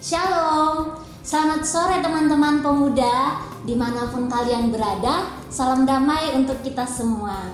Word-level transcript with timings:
Shalom, 0.00 0.96
selamat 1.20 1.60
sore 1.60 2.00
teman-teman 2.00 2.64
pemuda 2.64 3.36
Di 3.68 3.76
mana 3.76 4.08
pun 4.08 4.32
kalian 4.32 4.72
berada, 4.72 5.28
salam 5.52 5.84
damai 5.84 6.32
untuk 6.40 6.56
kita 6.64 6.88
semua. 6.88 7.52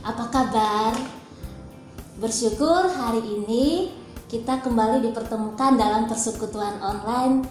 Apa 0.00 0.24
kabar? 0.32 0.96
Bersyukur 2.16 2.88
hari 2.96 3.20
ini 3.20 3.92
kita 4.24 4.64
kembali 4.64 5.04
dipertemukan 5.04 5.76
dalam 5.76 6.08
persekutuan 6.08 6.80
online 6.80 7.44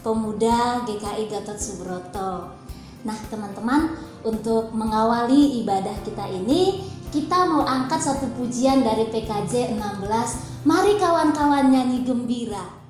Pemuda 0.00 0.88
GKI 0.88 1.28
Gatot 1.28 1.60
Subroto. 1.60 2.56
Nah 3.04 3.18
teman-teman, 3.28 4.00
untuk 4.24 4.72
mengawali 4.72 5.60
ibadah 5.60 6.00
kita 6.08 6.24
ini 6.32 6.88
Kita 7.12 7.44
mau 7.44 7.68
angkat 7.68 8.00
satu 8.00 8.32
pujian 8.32 8.80
dari 8.80 9.12
PKJ 9.12 9.76
16 9.76 10.64
Mari 10.64 10.96
kawan-kawan 10.96 11.68
nyanyi 11.68 12.00
gembira 12.00 12.85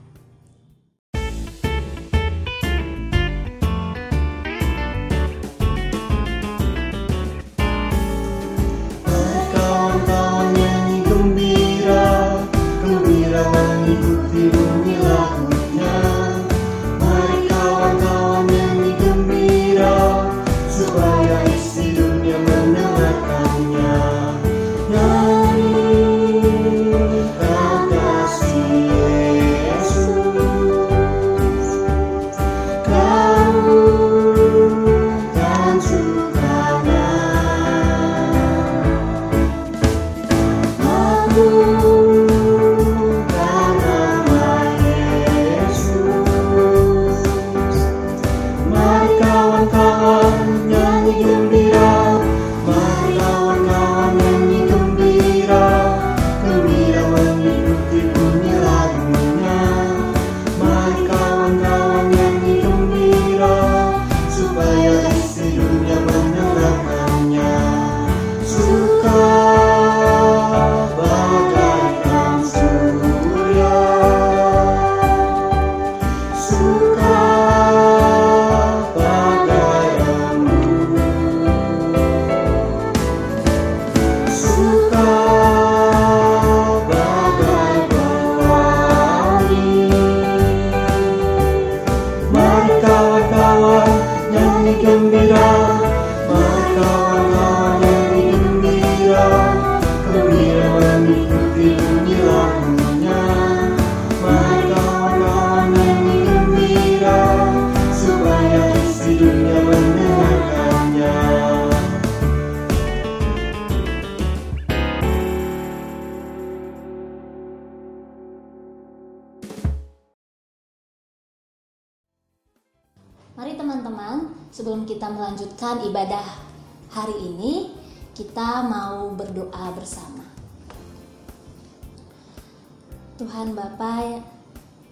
Tuhan 133.21 133.53
Bapa 133.53 134.25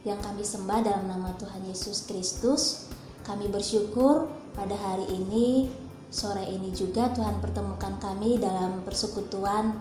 yang 0.04 0.20
kami 0.20 0.44
sembah 0.44 0.84
dalam 0.84 1.08
nama 1.08 1.32
Tuhan 1.40 1.64
Yesus 1.64 2.04
Kristus, 2.04 2.92
kami 3.24 3.48
bersyukur 3.48 4.28
pada 4.52 4.76
hari 4.76 5.08
ini, 5.08 5.72
sore 6.12 6.44
ini 6.44 6.68
juga 6.76 7.08
Tuhan 7.16 7.40
pertemukan 7.40 7.96
kami 7.96 8.36
dalam 8.36 8.84
persekutuan 8.84 9.72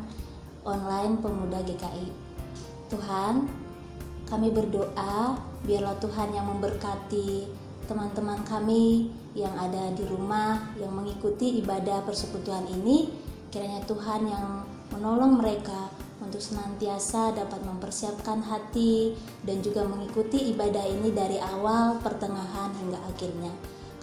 online 0.63 1.19
pemuda 1.19 1.59
GKI. 1.68 2.07
Tuhan, 2.88 3.44
kami 4.31 4.56
berdoa 4.56 5.35
biarlah 5.68 6.00
Tuhan 6.00 6.31
yang 6.31 6.47
memberkati 6.47 7.62
teman-teman 7.85 8.41
kami 8.47 9.11
yang 9.33 9.53
ada 9.57 9.91
di 9.91 10.05
rumah 10.07 10.73
yang 10.79 10.94
mengikuti 10.94 11.59
ibadah 11.59 12.05
persekutuan 12.05 12.63
ini, 12.69 13.09
kiranya 13.49 13.81
Tuhan 13.85 14.29
yang 14.29 14.47
menolong 14.94 15.41
mereka 15.41 15.89
untuk 16.23 16.39
senantiasa 16.39 17.35
dapat 17.35 17.59
mempersiapkan 17.67 18.39
hati 18.45 19.17
dan 19.44 19.59
juga 19.59 19.83
mengikuti 19.83 20.53
ibadah 20.55 20.85
ini 20.88 21.11
dari 21.11 21.38
awal, 21.41 21.99
pertengahan 21.99 22.71
hingga 22.79 22.99
akhirnya. 23.11 23.51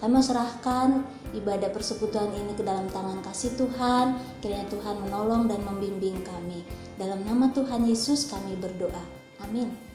Kami 0.01 0.17
serahkan 0.17 1.05
ibadah 1.37 1.69
persekutuan 1.69 2.33
ini 2.33 2.57
ke 2.57 2.65
dalam 2.65 2.89
tangan 2.89 3.21
kasih 3.21 3.53
Tuhan, 3.53 4.17
kiranya 4.41 4.65
Tuhan 4.69 4.97
menolong 5.05 5.45
dan 5.45 5.61
membimbing 5.61 6.25
kami. 6.25 6.65
Dalam 6.97 7.21
nama 7.21 7.53
Tuhan 7.53 7.85
Yesus 7.85 8.29
kami 8.29 8.57
berdoa. 8.57 9.01
Amin. 9.45 9.90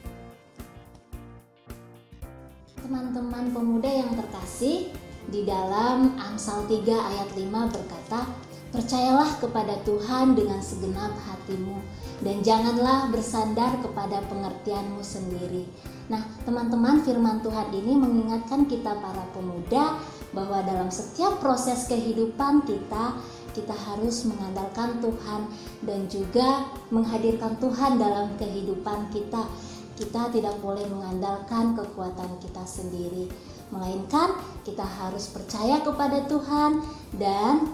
Teman-teman 2.77 3.49
pemuda 3.49 3.89
yang 3.89 4.13
terkasih, 4.13 4.93
di 5.27 5.43
dalam 5.43 6.13
Amsal 6.15 6.69
3 6.69 6.85
ayat 6.85 7.29
5 7.33 7.73
berkata, 7.73 8.29
Percayalah 8.67 9.39
kepada 9.39 9.79
Tuhan 9.87 10.35
dengan 10.35 10.59
segenap 10.59 11.15
hatimu 11.23 11.79
dan 12.19 12.43
janganlah 12.43 13.07
bersandar 13.09 13.79
kepada 13.79 14.21
pengertianmu 14.27 14.99
sendiri. 14.99 15.65
Nah, 16.11 16.21
teman-teman, 16.43 16.99
firman 17.01 17.39
Tuhan 17.41 17.71
ini 17.71 17.95
mengingatkan 17.95 18.67
kita 18.67 18.91
para 18.99 19.23
pemuda 19.31 19.97
bahwa 20.35 20.59
dalam 20.67 20.91
setiap 20.91 21.39
proses 21.39 21.87
kehidupan 21.87 22.67
kita 22.67 23.17
kita 23.57 23.73
harus 23.73 24.21
mengandalkan 24.29 25.01
Tuhan 25.01 25.41
dan 25.81 26.05
juga 26.05 26.69
menghadirkan 26.93 27.57
Tuhan 27.57 27.97
dalam 27.97 28.37
kehidupan 28.37 29.09
kita. 29.09 29.49
Kita 29.97 30.29
tidak 30.29 30.61
boleh 30.61 30.85
mengandalkan 30.85 31.73
kekuatan 31.73 32.37
kita 32.37 32.61
sendiri, 32.69 33.25
melainkan 33.73 34.37
kita 34.61 34.85
harus 34.85 35.33
percaya 35.33 35.81
kepada 35.81 36.21
Tuhan 36.29 36.85
dan 37.17 37.65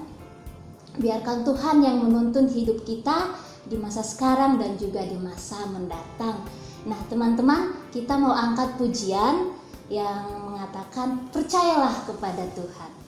biarkan 0.95 1.44
Tuhan 1.44 1.83
yang 1.83 2.00
menuntun 2.07 2.47
hidup 2.47 2.88
kita 2.88 3.35
di 3.68 3.75
masa 3.75 4.00
sekarang 4.07 4.56
dan 4.56 4.80
juga 4.80 5.03
di 5.03 5.19
masa 5.19 5.68
mendatang. 5.68 6.48
Nah, 6.88 7.00
teman-teman, 7.12 7.75
kita 7.92 8.15
mau 8.15 8.31
angkat 8.31 8.75
pujian 8.80 9.56
yang 9.92 10.48
mengatakan 10.48 11.27
percayalah 11.31 12.07
kepada 12.07 12.48
Tuhan. 12.56 13.02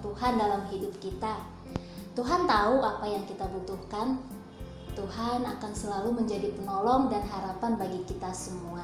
Tuhan 0.00 0.36
dalam 0.40 0.66
hidup 0.68 0.92
kita. 0.98 1.40
Tuhan 2.16 2.48
tahu 2.48 2.80
apa 2.80 3.04
yang 3.04 3.24
kita 3.28 3.44
butuhkan. 3.48 4.16
Tuhan 4.96 5.44
akan 5.44 5.72
selalu 5.76 6.24
menjadi 6.24 6.56
penolong 6.56 7.12
dan 7.12 7.20
harapan 7.28 7.76
bagi 7.76 8.00
kita 8.08 8.32
semua. 8.32 8.80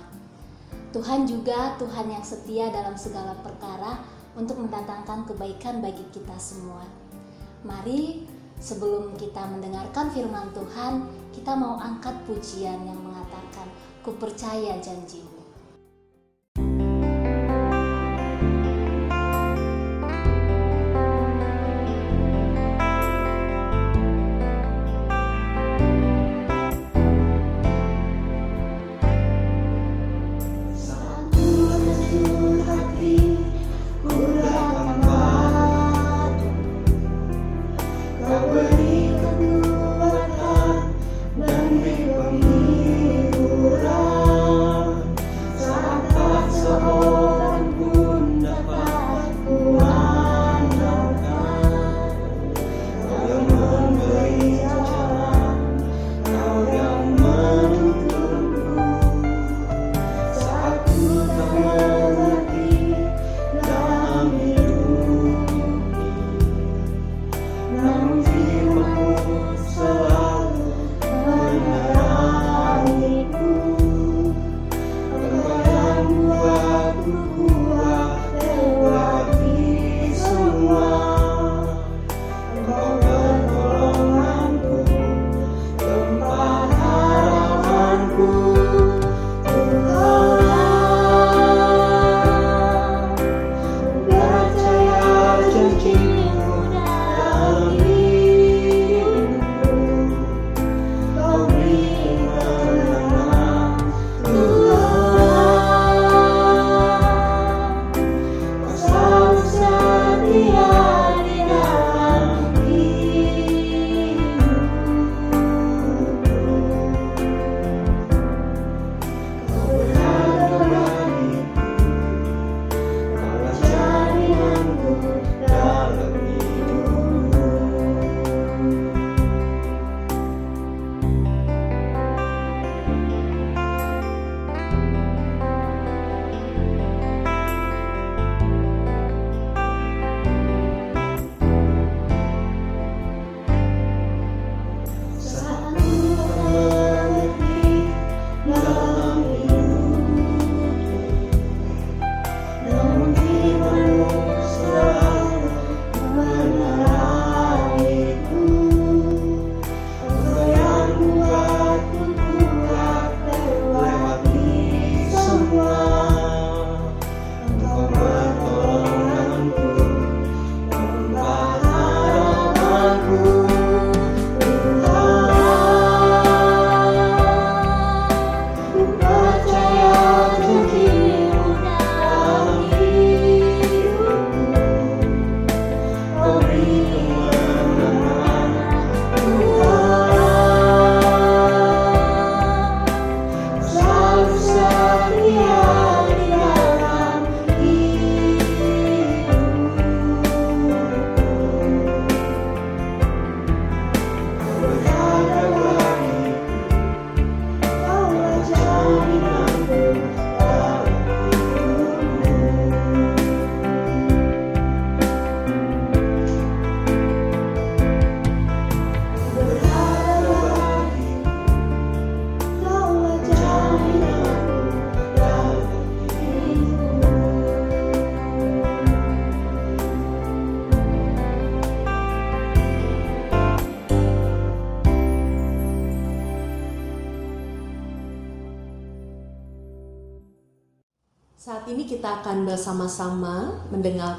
Tuhan 0.92 1.24
juga 1.24 1.72
Tuhan 1.80 2.12
yang 2.12 2.20
setia 2.20 2.68
dalam 2.68 2.92
segala 3.00 3.32
perkara 3.40 4.04
untuk 4.36 4.60
mendatangkan 4.60 5.24
kebaikan 5.24 5.80
bagi 5.80 6.04
kita 6.12 6.36
semua. 6.36 6.84
Mari 7.64 8.28
sebelum 8.60 9.16
kita 9.16 9.40
mendengarkan 9.48 10.12
firman 10.12 10.52
Tuhan, 10.52 11.08
kita 11.32 11.56
mau 11.56 11.80
angkat 11.80 12.12
pujian 12.28 12.84
yang 12.84 13.00
mengatakan, 13.00 13.66
"Ku 14.04 14.12
percaya 14.20 14.76
janjimu." 14.84 15.41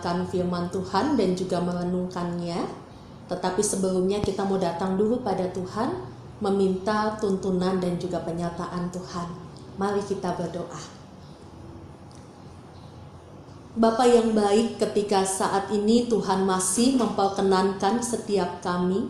Mendengarkan 0.03 0.27
firman 0.27 0.67
Tuhan 0.67 1.15
dan 1.15 1.31
juga 1.31 1.63
merenungkannya. 1.63 2.59
Tetapi 3.31 3.61
sebelumnya 3.63 4.19
kita 4.19 4.43
mau 4.43 4.59
datang 4.59 4.99
dulu 4.99 5.23
pada 5.23 5.47
Tuhan, 5.55 5.95
meminta 6.43 7.15
tuntunan 7.23 7.79
dan 7.79 7.95
juga 7.95 8.19
penyataan 8.27 8.91
Tuhan. 8.91 9.27
Mari 9.79 10.03
kita 10.03 10.35
berdoa. 10.35 10.83
Bapa 13.73 14.05
yang 14.05 14.37
baik 14.37 14.77
ketika 14.77 15.25
saat 15.25 15.71
ini 15.73 16.05
Tuhan 16.05 16.45
masih 16.45 16.99
memperkenankan 16.99 18.03
setiap 18.03 18.61
kami 18.61 19.09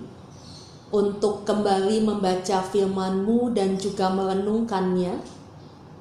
untuk 0.94 1.44
kembali 1.44 2.06
membaca 2.06 2.64
firman-Mu 2.64 3.52
dan 3.52 3.76
juga 3.76 4.08
merenungkannya 4.14 5.20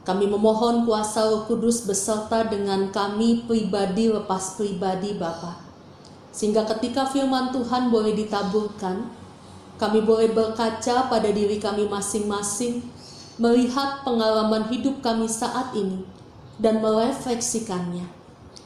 kami 0.02 0.26
memohon 0.26 0.82
kuasa 0.82 1.30
Roh 1.30 1.46
Kudus 1.46 1.86
beserta 1.86 2.42
dengan 2.50 2.90
kami 2.90 3.46
pribadi 3.46 4.10
lepas 4.10 4.58
pribadi 4.58 5.14
Bapa. 5.14 5.62
Sehingga 6.34 6.66
ketika 6.66 7.06
firman 7.06 7.54
Tuhan 7.54 7.94
boleh 7.94 8.10
ditaburkan, 8.18 9.06
kami 9.78 10.02
boleh 10.02 10.34
berkaca 10.34 11.06
pada 11.06 11.30
diri 11.30 11.62
kami 11.62 11.86
masing-masing 11.86 12.82
melihat 13.38 14.02
pengalaman 14.02 14.66
hidup 14.74 14.98
kami 15.02 15.30
saat 15.30 15.70
ini 15.78 16.02
dan 16.58 16.82
merefleksikannya, 16.82 18.06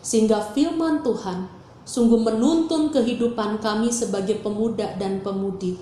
sehingga 0.00 0.40
firman 0.56 1.04
Tuhan 1.04 1.52
sungguh 1.84 2.18
menuntun 2.18 2.92
kehidupan 2.92 3.60
kami 3.60 3.92
sebagai 3.92 4.40
pemuda 4.40 4.96
dan 4.96 5.20
pemudi 5.20 5.76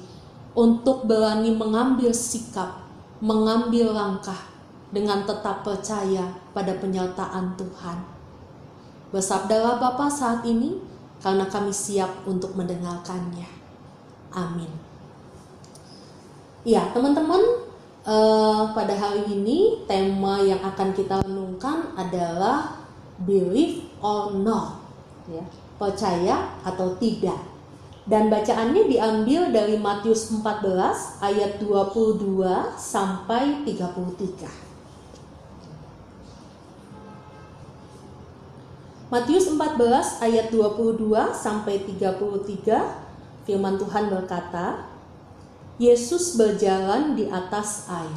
untuk 0.54 1.06
berani 1.06 1.54
mengambil 1.54 2.14
sikap, 2.14 2.86
mengambil 3.18 3.90
langkah 3.90 4.53
dengan 4.94 5.26
tetap 5.26 5.66
percaya 5.66 6.30
pada 6.54 6.78
penyertaan 6.78 7.58
Tuhan. 7.58 7.98
Bersabdalah 9.10 9.82
Bapa 9.82 10.06
saat 10.06 10.46
ini, 10.46 10.78
karena 11.18 11.50
kami 11.50 11.74
siap 11.74 12.22
untuk 12.30 12.54
mendengarkannya. 12.54 13.50
Amin. 14.30 14.70
Ya, 16.62 16.94
teman-teman, 16.94 17.42
eh, 18.06 18.62
pada 18.70 18.94
hari 18.94 19.26
ini 19.28 19.84
tema 19.90 20.38
yang 20.40 20.62
akan 20.62 20.94
kita 20.94 21.20
renungkan 21.26 21.92
adalah 21.98 22.86
believe 23.22 23.90
or 23.98 24.34
not, 24.34 24.78
ya, 25.26 25.42
percaya 25.76 26.54
atau 26.62 26.94
tidak. 26.96 27.38
Dan 28.04 28.28
bacaannya 28.28 28.84
diambil 28.84 29.48
dari 29.48 29.80
Matius 29.80 30.28
14 30.28 31.24
ayat 31.24 31.56
22 31.56 32.76
sampai 32.76 33.64
33. 33.64 34.73
Matius 39.14 39.46
14 39.46 40.26
ayat 40.26 40.50
22 40.50 41.06
sampai 41.38 41.86
33 41.86 43.46
firman 43.46 43.78
Tuhan 43.78 44.10
berkata, 44.10 44.90
Yesus 45.78 46.34
berjalan 46.34 47.14
di 47.14 47.30
atas 47.30 47.86
air. 47.86 48.10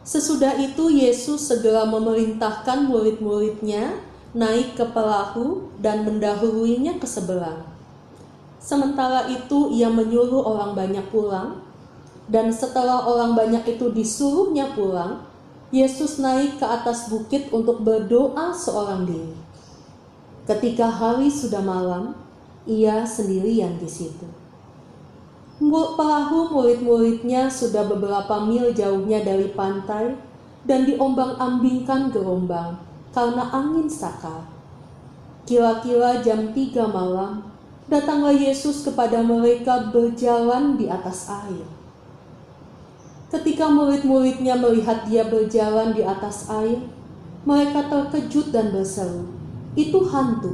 Sesudah 0.00 0.56
itu 0.56 0.88
Yesus 0.88 1.44
segera 1.44 1.84
memerintahkan 1.84 2.88
murid-muridnya 2.88 4.00
naik 4.32 4.80
ke 4.80 4.84
perahu 4.88 5.68
dan 5.76 6.08
mendahuluinya 6.08 6.96
ke 6.96 7.04
seberang. 7.04 7.68
Sementara 8.64 9.28
itu 9.28 9.76
ia 9.76 9.92
menyuruh 9.92 10.40
orang 10.40 10.72
banyak 10.72 11.04
pulang, 11.12 11.60
dan 12.32 12.48
setelah 12.48 13.04
orang 13.04 13.36
banyak 13.36 13.76
itu 13.76 13.92
disuruhnya 13.92 14.72
pulang, 14.72 15.20
Yesus 15.72 16.20
naik 16.20 16.60
ke 16.60 16.66
atas 16.68 17.08
bukit 17.08 17.48
untuk 17.48 17.80
berdoa 17.80 18.52
seorang 18.52 19.08
diri. 19.08 19.32
Ketika 20.44 20.84
hari 20.84 21.32
sudah 21.32 21.64
malam, 21.64 22.12
ia 22.68 23.08
sendirian 23.08 23.80
di 23.80 23.88
situ. 23.88 24.28
Perahu 25.96 26.52
murid-muridnya 26.52 27.48
sudah 27.48 27.88
beberapa 27.88 28.44
mil 28.44 28.76
jauhnya 28.76 29.24
dari 29.24 29.48
pantai 29.56 30.12
dan 30.68 30.84
diombang-ambingkan 30.84 32.12
gelombang 32.12 32.76
karena 33.16 33.48
angin 33.48 33.88
sakal. 33.88 34.44
Kira-kira 35.48 36.20
jam 36.20 36.52
tiga 36.52 36.84
malam, 36.84 37.48
datanglah 37.88 38.36
Yesus 38.36 38.84
kepada 38.84 39.24
mereka 39.24 39.88
berjalan 39.88 40.76
di 40.76 40.92
atas 40.92 41.32
air. 41.32 41.81
Ketika 43.32 43.64
murid-muridnya 43.64 44.60
melihat 44.60 45.08
dia 45.08 45.24
berjalan 45.24 45.96
di 45.96 46.04
atas 46.04 46.52
air, 46.52 46.84
mereka 47.48 47.88
terkejut 47.88 48.52
dan 48.52 48.76
berseru, 48.76 49.24
"Itu 49.72 50.04
hantu!" 50.04 50.52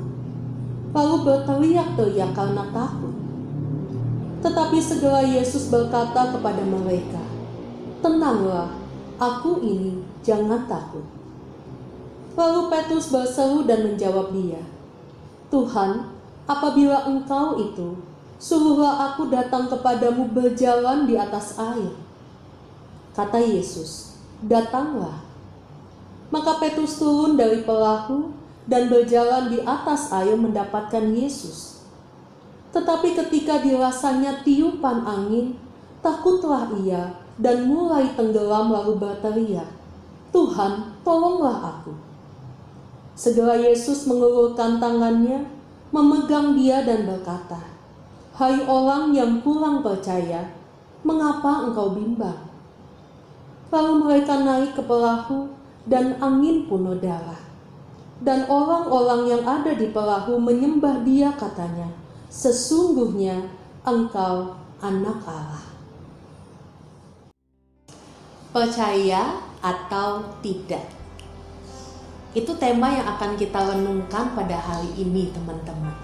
Lalu 0.95 1.17
berteriak-teriak 1.27 2.39
karena 2.39 2.71
takut. 2.71 3.19
Tetapi 4.47 4.79
segera 4.79 5.27
Yesus 5.27 5.67
berkata 5.75 6.31
kepada 6.31 6.63
mereka, 6.63 7.19
"Tenanglah, 7.99 8.71
aku 9.19 9.59
ini, 9.59 9.99
jangan 10.23 10.71
takut." 10.71 11.03
Lalu 12.39 12.71
Petrus 12.71 13.11
berseru 13.11 13.67
dan 13.67 13.91
menjawab 13.91 14.31
dia, 14.31 14.63
"Tuhan, 15.51 16.15
apabila 16.47 17.11
engkau 17.11 17.59
itu, 17.59 17.99
suruhlah 18.39 19.11
aku 19.13 19.27
datang 19.35 19.67
kepadamu 19.67 20.31
berjalan 20.31 21.11
di 21.11 21.19
atas 21.19 21.59
air. 21.59 22.08
Kata 23.17 23.39
Yesus, 23.41 24.19
datanglah. 24.45 25.25
Maka 26.29 26.61
Petrus 26.61 27.01
turun 27.01 27.41
dari 27.41 27.65
perahu 27.65 28.37
dan 28.69 28.93
berjalan 28.93 29.49
di 29.49 29.65
atas 29.65 30.13
air 30.13 30.37
mendapatkan 30.37 31.09
Yesus. 31.17 31.81
Tetapi 32.69 33.17
ketika 33.17 33.65
dirasanya 33.65 34.45
tiupan 34.45 35.09
angin, 35.09 35.57
takutlah 36.05 36.69
ia 36.85 37.17
dan 37.41 37.65
mulai 37.65 38.13
tenggelam 38.13 38.69
lalu 38.69 39.01
berteriak, 39.01 39.73
Tuhan, 40.29 41.01
tolonglah 41.01 41.81
aku. 41.81 41.97
Segera 43.17 43.57
Yesus 43.57 44.05
mengulurkan 44.05 44.77
tangannya, 44.79 45.49
memegang 45.91 46.55
dia 46.55 46.85
dan 46.85 47.09
berkata, 47.09 47.59
Hai 48.37 48.63
orang 48.69 49.11
yang 49.17 49.43
kurang 49.43 49.83
percaya, 49.83 50.55
mengapa 51.03 51.67
engkau 51.67 51.97
bimbang? 51.97 52.48
Lalu 53.69 53.93
mereka 54.01 54.35
naik 54.41 54.73
ke 54.73 54.83
perahu 54.85 55.53
dan 55.85 56.17
angin 56.21 56.65
pun 56.65 56.89
darah. 56.97 57.41
Dan 58.19 58.49
orang-orang 58.51 59.31
yang 59.31 59.43
ada 59.47 59.73
di 59.79 59.93
perahu 59.95 60.43
menyembah 60.43 61.07
dia 61.07 61.31
katanya, 61.39 61.87
sesungguhnya 62.27 63.47
engkau 63.87 64.59
anak 64.83 65.23
Allah. 65.23 65.65
Percaya 68.51 69.39
atau 69.63 70.25
tidak? 70.43 70.83
Itu 72.35 72.59
tema 72.59 72.91
yang 72.91 73.07
akan 73.07 73.39
kita 73.39 73.61
renungkan 73.71 74.35
pada 74.35 74.57
hari 74.59 74.91
ini, 74.99 75.31
teman-teman. 75.31 75.95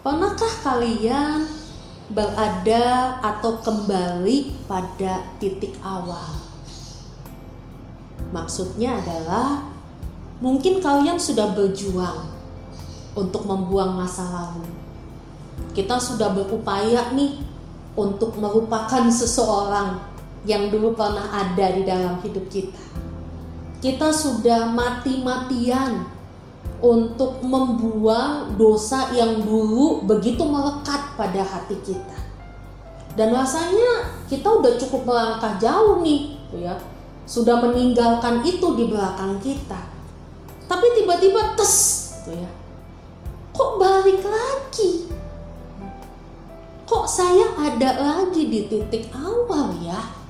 Pernahkah 0.00 0.54
kalian 0.64 1.59
berada 2.10 3.16
atau 3.22 3.62
kembali 3.62 4.66
pada 4.66 5.24
titik 5.38 5.78
awal? 5.80 6.42
Maksudnya 8.30 8.98
adalah 9.00 9.70
mungkin 10.38 10.78
kalian 10.82 11.18
sudah 11.18 11.54
berjuang 11.54 12.30
untuk 13.14 13.46
membuang 13.46 13.98
masa 13.98 14.26
lalu. 14.26 14.66
Kita 15.74 15.98
sudah 15.98 16.34
berupaya 16.34 17.14
nih 17.14 17.42
untuk 17.94 18.38
melupakan 18.38 19.06
seseorang 19.10 19.98
yang 20.46 20.70
dulu 20.70 20.94
pernah 20.94 21.26
ada 21.30 21.66
di 21.74 21.82
dalam 21.84 22.16
hidup 22.22 22.48
kita 22.48 22.90
kita 23.80 24.12
sudah 24.12 24.68
mati-matian 24.76 26.04
untuk 26.80 27.44
membuang 27.44 28.56
dosa 28.56 29.12
yang 29.12 29.44
dulu 29.44 30.04
begitu 30.04 30.40
melekat 30.40 31.14
pada 31.16 31.44
hati 31.44 31.76
kita. 31.84 32.18
Dan 33.16 33.36
rasanya 33.36 34.24
kita 34.26 34.48
udah 34.48 34.80
cukup 34.80 35.04
melangkah 35.04 35.60
jauh 35.60 36.00
nih, 36.00 36.40
ya. 36.56 36.74
Sudah 37.28 37.62
meninggalkan 37.62 38.42
itu 38.42 38.74
di 38.74 38.90
belakang 38.90 39.38
kita. 39.38 39.78
Tapi 40.66 40.86
tiba-tiba 40.98 41.54
tes, 41.54 41.74
gitu 42.22 42.40
ya. 42.40 42.50
Kok 43.54 43.70
balik 43.76 44.24
lagi? 44.24 45.10
Kok 46.88 47.06
saya 47.06 47.54
ada 47.54 47.90
lagi 48.02 48.50
di 48.50 48.66
titik 48.66 49.12
awal 49.14 49.78
ya? 49.84 50.20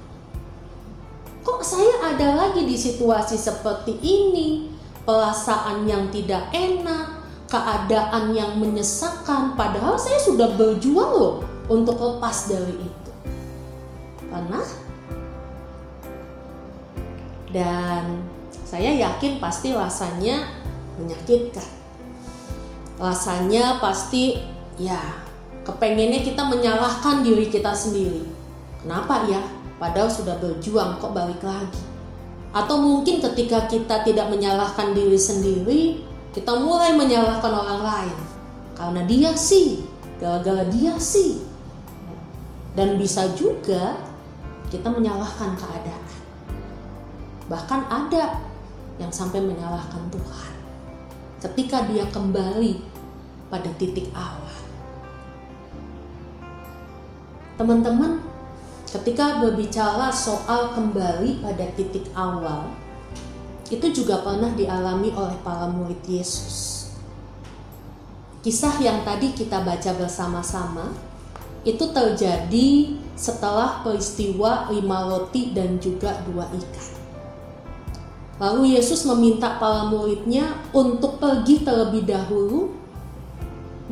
kok 1.41 1.67
saya 1.67 2.15
ada 2.15 2.29
lagi 2.37 2.63
di 2.69 2.77
situasi 2.77 3.37
seperti 3.37 3.97
ini, 4.01 4.69
perasaan 5.05 5.89
yang 5.89 6.09
tidak 6.13 6.49
enak, 6.53 7.23
keadaan 7.51 8.33
yang 8.37 8.57
menyesakan, 8.57 9.59
padahal 9.59 9.99
saya 9.99 10.21
sudah 10.23 10.55
berjuang 10.55 11.13
loh 11.17 11.37
untuk 11.67 11.97
lepas 11.99 12.49
dari 12.51 12.77
itu. 12.77 13.13
Pernah? 14.31 14.67
Dan 17.51 18.23
saya 18.63 18.95
yakin 18.95 19.43
pasti 19.43 19.75
rasanya 19.75 20.47
menyakitkan. 21.01 21.67
Rasanya 23.01 23.83
pasti 23.83 24.39
ya 24.79 25.01
kepengennya 25.67 26.23
kita 26.23 26.47
menyalahkan 26.47 27.27
diri 27.27 27.51
kita 27.51 27.75
sendiri. 27.75 28.29
Kenapa 28.81 29.27
ya? 29.27 29.43
padahal 29.81 30.13
sudah 30.13 30.37
berjuang 30.37 31.01
kok 31.01 31.17
balik 31.17 31.41
lagi. 31.41 31.81
Atau 32.51 32.83
mungkin 32.83 33.23
ketika 33.23 33.71
kita 33.71 34.03
tidak 34.03 34.27
menyalahkan 34.27 34.91
diri 34.91 35.15
sendiri, 35.15 35.83
kita 36.35 36.51
mulai 36.59 36.95
menyalahkan 36.99 37.53
orang 37.55 37.81
lain. 37.83 38.19
Karena 38.75 39.01
dia 39.07 39.31
sih, 39.39 39.87
gara-gara 40.19 40.67
dia 40.67 40.99
sih. 40.99 41.47
Dan 42.75 42.99
bisa 42.99 43.31
juga 43.39 43.99
kita 44.71 44.91
menyalahkan 44.91 45.55
keadaan. 45.59 46.11
Bahkan 47.51 47.81
ada 47.91 48.39
yang 49.03 49.11
sampai 49.11 49.43
menyalahkan 49.43 50.07
Tuhan. 50.11 50.55
Ketika 51.43 51.87
dia 51.91 52.07
kembali 52.11 52.79
pada 53.51 53.71
titik 53.79 54.11
awal. 54.15 54.55
Teman-teman, 57.59 58.23
ketika 58.91 59.39
berbicara 59.39 60.11
soal 60.11 60.75
kembali 60.75 61.39
pada 61.39 61.67
titik 61.79 62.11
awal, 62.13 62.75
itu 63.71 63.87
juga 63.95 64.19
pernah 64.27 64.51
dialami 64.59 65.15
oleh 65.15 65.39
para 65.47 65.71
murid 65.71 66.03
Yesus. 66.11 66.91
Kisah 68.43 68.83
yang 68.83 69.07
tadi 69.07 69.31
kita 69.31 69.63
baca 69.63 69.95
bersama-sama 69.95 70.91
itu 71.63 71.93
terjadi 71.93 72.99
setelah 73.15 73.85
peristiwa 73.85 74.73
lima 74.73 75.07
roti 75.07 75.53
dan 75.53 75.77
juga 75.79 76.19
dua 76.27 76.49
ikan. 76.51 76.89
Lalu 78.41 78.81
Yesus 78.81 79.05
meminta 79.05 79.61
para 79.61 79.87
muridnya 79.93 80.57
untuk 80.73 81.21
pergi 81.21 81.61
terlebih 81.61 82.09
dahulu 82.09 82.73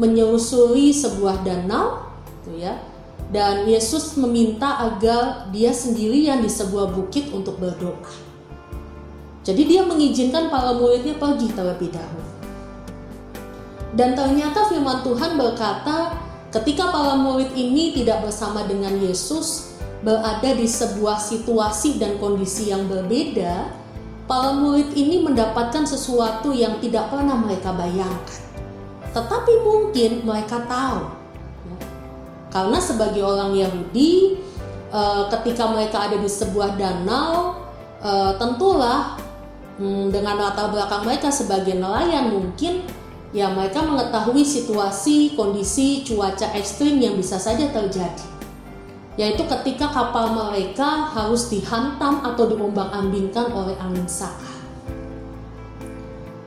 menyusuri 0.00 0.88
sebuah 0.90 1.44
danau, 1.44 2.08
gitu 2.40 2.64
ya. 2.64 2.80
Dan 3.28 3.68
Yesus 3.68 4.16
meminta 4.16 4.80
agar 4.88 5.52
dia 5.52 5.68
sendirian 5.68 6.40
di 6.40 6.48
sebuah 6.48 6.96
bukit 6.96 7.28
untuk 7.28 7.60
berdoa. 7.60 8.08
Jadi 9.44 9.64
dia 9.64 9.84
mengizinkan 9.84 10.48
para 10.48 10.76
muridnya 10.76 11.16
pergi 11.16 11.52
terlebih 11.52 11.92
dahulu. 11.92 12.28
Dan 13.96 14.12
ternyata 14.12 14.68
firman 14.68 15.00
Tuhan 15.00 15.40
berkata, 15.40 16.20
ketika 16.52 16.92
para 16.92 17.16
murid 17.16 17.52
ini 17.56 17.96
tidak 17.96 18.28
bersama 18.28 18.64
dengan 18.68 18.96
Yesus, 19.00 19.76
berada 20.04 20.52
di 20.52 20.68
sebuah 20.68 21.18
situasi 21.18 21.96
dan 21.96 22.20
kondisi 22.20 22.68
yang 22.68 22.86
berbeda, 22.86 23.72
para 24.28 24.52
murid 24.52 24.92
ini 24.92 25.24
mendapatkan 25.24 25.88
sesuatu 25.88 26.52
yang 26.52 26.76
tidak 26.84 27.08
pernah 27.08 27.40
mereka 27.40 27.72
bayangkan. 27.72 28.40
Tetapi 29.16 29.52
mungkin 29.64 30.10
mereka 30.28 30.62
tahu. 30.68 31.17
Karena 32.48 32.78
sebagai 32.80 33.20
orang 33.20 33.52
Yahudi, 33.52 34.40
eh, 34.88 35.22
ketika 35.38 35.68
mereka 35.68 36.08
ada 36.08 36.16
di 36.16 36.28
sebuah 36.28 36.76
danau, 36.80 37.60
eh, 38.00 38.32
tentulah 38.40 39.20
hmm, 39.76 40.08
dengan 40.08 40.40
latar 40.40 40.72
belakang 40.72 41.04
mereka 41.04 41.28
sebagai 41.28 41.76
nelayan 41.76 42.32
mungkin 42.32 42.84
ya 43.36 43.52
mereka 43.52 43.84
mengetahui 43.84 44.40
situasi, 44.40 45.36
kondisi, 45.36 46.00
cuaca 46.08 46.56
ekstrim 46.56 46.96
yang 46.96 47.14
bisa 47.20 47.36
saja 47.36 47.68
terjadi 47.68 48.38
yaitu 49.18 49.42
ketika 49.50 49.90
kapal 49.90 50.30
mereka 50.30 51.10
harus 51.10 51.50
dihantam 51.50 52.22
atau 52.22 52.54
diombang-ambingkan 52.54 53.50
oleh 53.50 53.74
angin 53.82 54.06
sakal. 54.06 54.54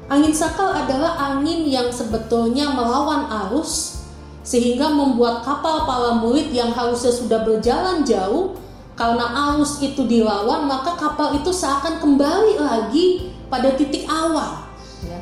Angin 0.08 0.32
sakal 0.32 0.72
adalah 0.72 1.20
angin 1.36 1.68
yang 1.68 1.92
sebetulnya 1.92 2.72
melawan 2.72 3.28
arus 3.28 4.01
sehingga 4.41 4.89
membuat 4.89 5.45
kapal 5.45 5.86
para 5.86 6.17
murid 6.17 6.49
yang 6.49 6.73
harusnya 6.73 7.13
sudah 7.13 7.45
berjalan 7.45 8.01
jauh 8.01 8.58
karena 8.97 9.54
arus 9.54 9.82
itu 9.82 10.06
dilawan 10.06 10.65
maka 10.65 10.97
kapal 10.97 11.34
itu 11.38 11.49
seakan 11.54 12.01
kembali 12.01 12.58
lagi 12.62 13.32
pada 13.49 13.73
titik 13.77 14.06
awal. 14.10 14.65
Ya. 15.06 15.21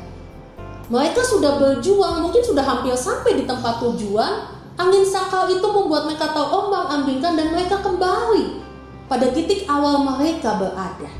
Mereka 0.90 1.22
sudah 1.22 1.60
berjuang, 1.60 2.24
mungkin 2.24 2.42
sudah 2.42 2.66
hampir 2.66 2.96
sampai 2.98 3.38
di 3.38 3.44
tempat 3.46 3.78
tujuan, 3.78 4.60
Angin 4.80 5.04
sakal 5.04 5.52
itu 5.52 5.66
membuat 5.68 6.08
mereka 6.08 6.32
terombang 6.32 6.88
ambingkan 6.88 7.36
dan 7.36 7.52
mereka 7.52 7.84
kembali 7.84 8.64
pada 9.12 9.28
titik 9.28 9.68
awal 9.68 10.08
mereka 10.08 10.56
berada. 10.56 11.10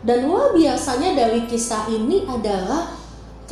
Dan 0.00 0.24
luar 0.24 0.56
biasanya 0.56 1.12
dari 1.12 1.44
kisah 1.44 1.92
ini 1.92 2.24
adalah 2.24 3.01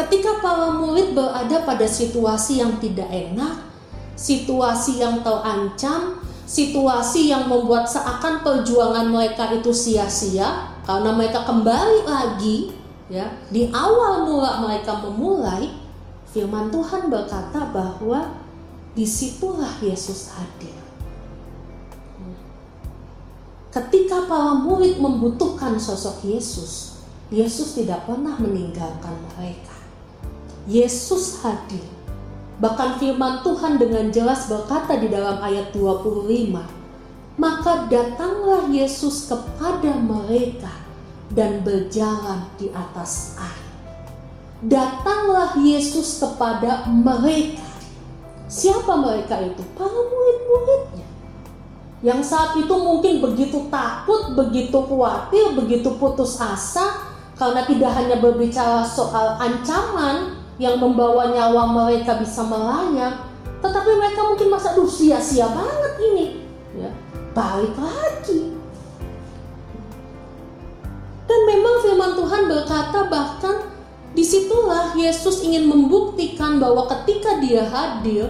ketika 0.00 0.40
para 0.40 0.72
murid 0.72 1.12
berada 1.12 1.60
pada 1.68 1.84
situasi 1.84 2.64
yang 2.64 2.80
tidak 2.80 3.08
enak, 3.12 3.68
situasi 4.16 5.04
yang 5.04 5.20
terancam, 5.20 6.24
situasi 6.48 7.28
yang 7.28 7.46
membuat 7.46 7.84
seakan 7.84 8.40
perjuangan 8.40 9.12
mereka 9.12 9.52
itu 9.52 9.70
sia-sia 9.70 10.72
karena 10.88 11.12
mereka 11.12 11.44
kembali 11.46 12.08
lagi 12.08 12.74
ya 13.06 13.30
di 13.52 13.70
awal 13.70 14.26
mula 14.26 14.58
mereka 14.64 14.98
memulai 15.04 15.70
firman 16.30 16.72
Tuhan 16.72 17.06
berkata 17.06 17.70
bahwa 17.70 18.34
di 18.96 19.06
situlah 19.06 19.78
Yesus 19.78 20.34
hadir. 20.34 20.74
Ketika 23.70 24.26
para 24.26 24.58
murid 24.58 24.98
membutuhkan 24.98 25.78
sosok 25.78 26.26
Yesus, 26.26 26.98
Yesus 27.30 27.78
tidak 27.78 28.02
pernah 28.10 28.34
meninggalkan 28.34 29.14
mereka. 29.30 29.79
Yesus 30.70 31.42
hadir. 31.42 31.82
Bahkan 32.62 33.02
firman 33.02 33.42
Tuhan 33.42 33.82
dengan 33.82 34.14
jelas 34.14 34.46
berkata 34.46 34.94
di 34.94 35.10
dalam 35.10 35.42
ayat 35.42 35.74
25, 35.74 36.54
maka 37.34 37.90
datanglah 37.90 38.70
Yesus 38.70 39.26
kepada 39.26 39.98
mereka 39.98 40.70
dan 41.34 41.66
berjalan 41.66 42.46
di 42.54 42.70
atas 42.70 43.34
air. 43.40 43.66
Datanglah 44.60 45.58
Yesus 45.58 46.22
kepada 46.22 46.86
mereka 46.86 47.70
Siapa 48.50 48.98
mereka 48.98 49.38
itu? 49.46 49.62
Para 49.78 49.94
murid-muridnya. 49.94 51.06
Yang 52.02 52.34
saat 52.34 52.58
itu 52.58 52.74
mungkin 52.74 53.22
begitu 53.22 53.70
takut, 53.70 54.34
begitu 54.34 54.74
khawatir, 54.74 55.54
begitu 55.54 55.94
putus 56.02 56.34
asa 56.42 56.98
karena 57.38 57.62
tidak 57.62 57.94
hanya 57.94 58.18
berbicara 58.18 58.82
soal 58.82 59.38
ancaman 59.38 60.39
yang 60.60 60.76
membawa 60.76 61.32
nyawa 61.32 61.72
mereka 61.72 62.20
bisa 62.20 62.44
melayang, 62.44 63.16
tetapi 63.64 63.90
mereka 63.96 64.20
mungkin 64.28 64.52
masa 64.52 64.76
duh 64.76 64.84
sia-sia 64.84 65.48
banget 65.48 65.92
ini. 66.04 66.26
Ya, 66.76 66.92
balik 67.32 67.72
lagi. 67.80 68.52
Dan 71.24 71.40
memang 71.48 71.74
firman 71.80 72.12
Tuhan 72.12 72.42
berkata 72.46 73.08
bahkan 73.08 73.56
Di 74.10 74.26
situlah 74.26 74.90
Yesus 74.98 75.38
ingin 75.46 75.70
membuktikan 75.70 76.58
bahwa 76.58 76.90
ketika 76.90 77.38
dia 77.38 77.62
hadir, 77.62 78.26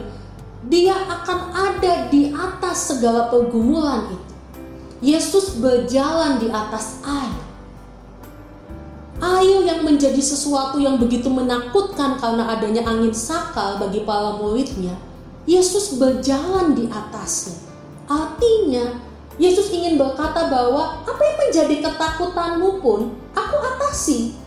dia 0.68 0.92
akan 0.92 1.56
ada 1.56 2.04
di 2.12 2.36
atas 2.36 2.92
segala 2.92 3.32
pergumulan 3.32 4.04
itu. 4.12 4.30
Yesus 5.00 5.56
berjalan 5.56 6.36
di 6.36 6.52
atas 6.52 7.00
air. 7.00 7.39
Air 9.20 9.68
yang 9.68 9.84
menjadi 9.84 10.18
sesuatu 10.20 10.80
yang 10.80 10.96
begitu 10.96 11.28
menakutkan 11.28 12.16
karena 12.16 12.56
adanya 12.56 12.88
angin 12.88 13.12
sakal 13.12 13.76
bagi 13.76 14.02
para 14.08 14.40
muridnya. 14.40 14.96
Yesus 15.44 16.00
berjalan 16.00 16.72
di 16.72 16.88
atasnya. 16.88 17.56
Artinya, 18.08 18.96
Yesus 19.36 19.72
ingin 19.72 20.00
berkata 20.00 20.48
bahwa 20.48 21.04
apa 21.04 21.20
yang 21.20 21.38
menjadi 21.48 21.74
ketakutanmu 21.84 22.80
pun 22.80 23.12
aku 23.36 23.56
atasi 23.56 24.40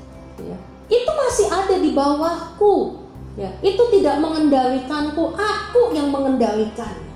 itu 0.94 1.12
masih 1.12 1.48
ada 1.50 1.76
di 1.82 1.90
bawahku. 1.92 3.02
Ya, 3.34 3.50
itu 3.66 3.82
tidak 3.90 4.22
mengendalikanku, 4.22 5.34
aku 5.34 5.90
yang 5.98 6.14
mengendalikannya. 6.14 7.10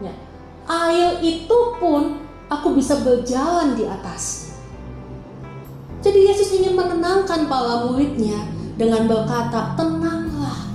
Ya. 0.00 0.14
Air 0.64 1.20
itu 1.20 1.58
pun 1.76 2.24
aku 2.48 2.72
bisa 2.72 2.96
berjalan 3.04 3.76
di 3.76 3.84
atasnya. 3.84 4.47
Jadi 6.08 6.24
Yesus 6.24 6.56
ingin 6.56 6.72
menenangkan 6.72 7.52
para 7.52 7.84
muridnya 7.84 8.48
dengan 8.80 9.04
berkata, 9.04 9.76
tenanglah, 9.76 10.72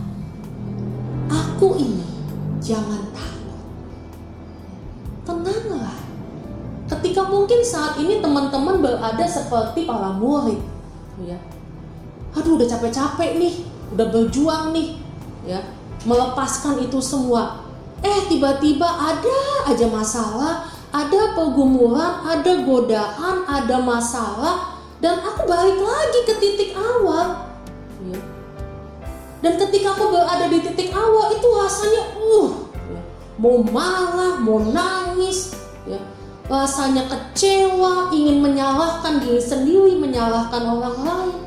aku 1.25 1.73
ini 1.81 2.05
jangan 2.61 3.01
takut. 3.09 3.65
Tenanglah. 5.25 5.97
Ketika 6.85 7.25
mungkin 7.25 7.65
saat 7.65 7.97
ini 7.97 8.21
teman-teman 8.21 8.77
berada 8.77 9.25
seperti 9.25 9.89
para 9.89 10.13
murid, 10.21 10.61
ya, 11.25 11.41
aduh 12.37 12.53
udah 12.53 12.69
capek-capek 12.69 13.41
nih 13.41 13.53
udah 13.93 14.07
berjuang 14.09 14.73
nih 14.73 14.97
ya 15.45 15.61
melepaskan 16.09 16.81
itu 16.81 16.97
semua 16.97 17.61
eh 18.01 18.25
tiba-tiba 18.25 18.89
ada 18.89 19.69
aja 19.69 19.85
masalah 19.85 20.65
ada 20.89 21.37
pergumulan 21.37 22.25
ada 22.25 22.65
godaan 22.65 23.45
ada 23.45 23.77
masalah 23.85 24.72
dan 25.03 25.19
aku 25.19 25.43
balik 25.43 25.83
lagi 25.83 26.19
ke 26.23 26.33
titik 26.39 26.71
awal 26.79 27.51
ya. 28.07 28.19
dan 29.43 29.53
ketika 29.59 29.99
aku 29.99 30.15
berada 30.15 30.47
di 30.47 30.63
titik 30.63 30.95
awal 30.95 31.35
itu 31.35 31.43
rasanya 31.51 32.03
uh 32.15 32.51
ya. 32.87 33.01
mau 33.35 33.59
marah 33.67 34.39
mau 34.39 34.63
nangis 34.63 35.59
ya 35.83 35.99
rasanya 36.47 37.03
kecewa 37.11 38.15
ingin 38.15 38.39
menyalahkan 38.39 39.19
diri 39.19 39.43
sendiri 39.43 39.99
menyalahkan 39.99 40.63
orang 40.63 40.97
lain 41.03 41.37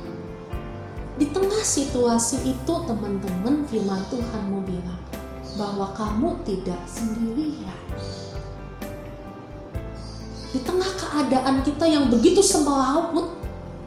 di 1.16 1.32
tengah 1.32 1.64
situasi 1.64 2.44
itu 2.44 2.74
teman-teman 2.84 3.64
firman 3.72 4.04
Tuhan 4.12 4.52
mau 4.52 4.60
bilang 4.60 5.00
bahwa 5.56 5.88
kamu 5.96 6.36
tidak 6.44 6.76
sendirian. 6.84 7.80
Di 10.52 10.60
tengah 10.60 10.92
keadaan 11.00 11.64
kita 11.64 11.88
yang 11.88 12.12
begitu 12.12 12.44
semrawut, 12.44 13.35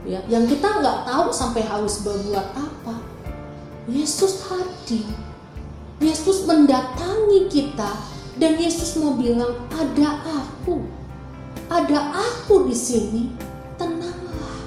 ya, 0.09 0.19
yang 0.25 0.49
kita 0.49 0.81
nggak 0.81 1.05
tahu 1.05 1.29
sampai 1.29 1.61
harus 1.61 2.01
berbuat 2.01 2.57
apa, 2.57 2.97
Yesus 3.85 4.49
hadir. 4.49 5.05
Yesus 5.99 6.47
mendatangi 6.47 7.51
kita 7.51 7.91
Dan 8.39 8.55
Yesus 8.55 8.95
mau 9.03 9.19
bilang, 9.19 9.67
ada 9.67 10.23
aku, 10.23 10.87
ada 11.67 11.99
aku 12.15 12.71
di 12.71 12.75
sini, 12.77 13.35
tenanglah. 13.75 14.63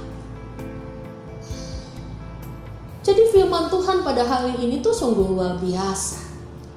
Jadi 3.00 3.32
firman 3.32 3.72
Tuhan 3.72 4.04
pada 4.04 4.28
hari 4.28 4.60
ini 4.60 4.84
tuh 4.84 4.92
sungguh 4.92 5.24
luar 5.24 5.56
biasa. 5.56 6.20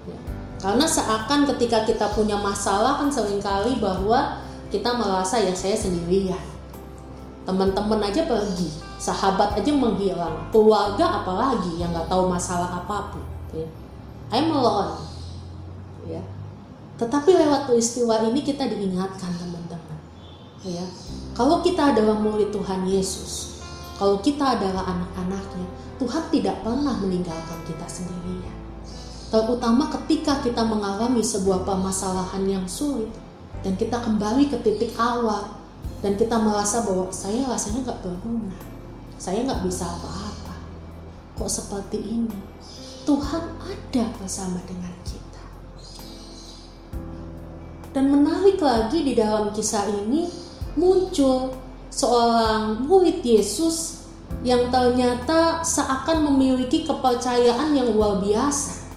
Ya. 0.08 0.19
Karena 0.63 0.88
seakan 0.88 1.51
ketika 1.51 1.84
kita 1.84 2.15
punya 2.15 2.39
masalah 2.39 3.04
kan 3.04 3.12
sering 3.12 3.43
kali 3.43 3.75
bahwa 3.84 4.39
kita 4.71 4.95
merasa 4.95 5.43
ya 5.43 5.51
saya 5.51 5.75
sendirian. 5.75 6.54
Teman-teman 7.45 8.01
aja 8.01 8.25
pergi, 8.25 8.73
sahabat 8.97 9.53
aja 9.53 9.69
menghilang, 9.69 10.49
keluarga 10.49 11.21
apalagi 11.21 11.77
yang 11.77 11.93
nggak 11.93 12.10
tahu 12.10 12.25
masalah 12.25 12.81
apa 12.81 13.13
pun. 13.13 13.23
Ya. 13.53 13.69
I'm 14.34 14.49
alone. 14.49 14.97
Ya. 16.10 16.25
Tetapi 16.97 17.38
lewat 17.38 17.69
peristiwa 17.69 18.25
ini 18.25 18.41
kita 18.41 18.65
diingatkan 18.65 19.29
teman-teman. 19.38 19.97
Ya. 20.65 20.89
Kalau 21.38 21.62
kita 21.62 21.93
adalah 21.93 22.17
murid 22.17 22.49
Tuhan 22.49 22.89
Yesus, 22.89 23.62
kalau 24.01 24.19
kita 24.19 24.58
adalah 24.58 24.89
anak-anaknya, 24.89 25.67
Tuhan 26.01 26.23
tidak 26.34 26.65
pernah 26.65 26.97
meninggalkan 26.99 27.60
kita 27.63 27.86
sendirian. 27.86 28.55
Terutama 29.29 29.91
ketika 29.91 30.39
kita 30.41 30.63
mengalami 30.63 31.21
sebuah 31.21 31.67
permasalahan 31.67 32.43
yang 32.47 32.65
sulit 32.65 33.12
dan 33.63 33.75
kita 33.75 33.99
kembali 33.99 34.47
ke 34.51 34.58
titik 34.63 34.95
awal 34.95 35.64
dan 36.05 36.13
kita 36.21 36.37
merasa 36.37 36.85
bahwa 36.85 37.09
saya 37.09 37.49
rasanya 37.49 37.89
nggak 37.89 38.05
berguna, 38.05 38.53
saya 39.17 39.41
nggak 39.41 39.65
bisa 39.65 39.89
apa-apa. 39.89 40.53
Kok 41.33 41.49
seperti 41.49 41.97
ini? 41.97 42.37
Tuhan 43.09 43.41
ada 43.57 44.03
bersama 44.21 44.61
dengan 44.69 44.93
kita. 45.01 45.41
Dan 47.89 48.13
menarik 48.13 48.61
lagi 48.61 49.01
di 49.01 49.17
dalam 49.17 49.49
kisah 49.49 49.89
ini 50.05 50.29
muncul 50.77 51.57
seorang 51.89 52.85
murid 52.85 53.25
Yesus 53.25 54.05
yang 54.45 54.69
ternyata 54.69 55.65
seakan 55.65 56.21
memiliki 56.21 56.85
kepercayaan 56.85 57.73
yang 57.73 57.89
luar 57.97 58.21
biasa. 58.21 58.93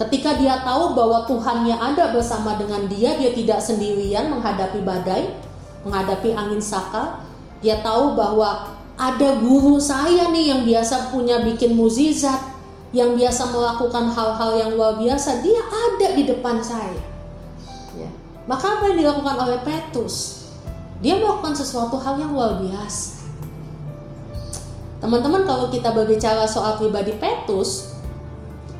Ketika 0.00 0.40
dia 0.40 0.64
tahu 0.64 0.96
bahwa 0.96 1.28
Tuhannya 1.28 1.76
ada 1.76 2.16
bersama 2.16 2.56
dengan 2.56 2.88
dia, 2.88 3.12
dia 3.20 3.32
tidak 3.36 3.60
sendirian 3.60 4.32
menghadapi 4.32 4.80
badai, 4.84 5.45
menghadapi 5.86 6.34
angin 6.34 6.58
sakal. 6.58 7.22
Dia 7.62 7.80
tahu 7.80 8.18
bahwa 8.18 8.74
ada 8.98 9.38
guru 9.38 9.78
saya 9.78 10.28
nih 10.34 10.50
yang 10.50 10.62
biasa 10.66 11.14
punya 11.14 11.40
bikin 11.46 11.78
mukjizat, 11.78 12.42
yang 12.90 13.14
biasa 13.14 13.54
melakukan 13.54 14.10
hal-hal 14.10 14.50
yang 14.58 14.70
luar 14.74 14.98
biasa, 14.98 15.40
dia 15.40 15.62
ada 15.62 16.12
di 16.12 16.26
depan 16.26 16.58
saya. 16.58 17.00
Ya. 17.94 18.10
Maka 18.44 18.80
apa 18.80 18.92
yang 18.92 19.06
dilakukan 19.06 19.36
oleh 19.38 19.58
Petrus? 19.62 20.48
Dia 21.00 21.16
melakukan 21.16 21.54
sesuatu 21.54 22.00
hal 22.00 22.16
yang 22.18 22.32
luar 22.32 22.56
biasa 22.56 23.16
Teman-teman 24.96 25.44
kalau 25.44 25.68
kita 25.68 25.92
berbicara 25.92 26.48
soal 26.48 26.80
pribadi 26.80 27.12
Petrus, 27.14 27.94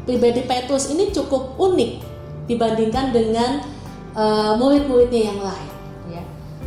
pribadi 0.08 0.42
Petrus 0.48 0.88
ini 0.88 1.12
cukup 1.12 1.60
unik 1.60 2.02
dibandingkan 2.48 3.12
dengan 3.12 3.60
uh, 4.16 4.56
murid-muridnya 4.56 5.22
yang 5.30 5.40
lain. 5.44 5.70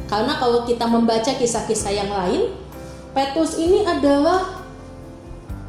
Karena 0.10 0.34
kalau 0.42 0.66
kita 0.66 0.90
membaca 0.90 1.30
kisah-kisah 1.30 1.94
yang 1.94 2.10
lain, 2.10 2.50
Petrus 3.14 3.62
ini 3.62 3.86
adalah 3.86 4.66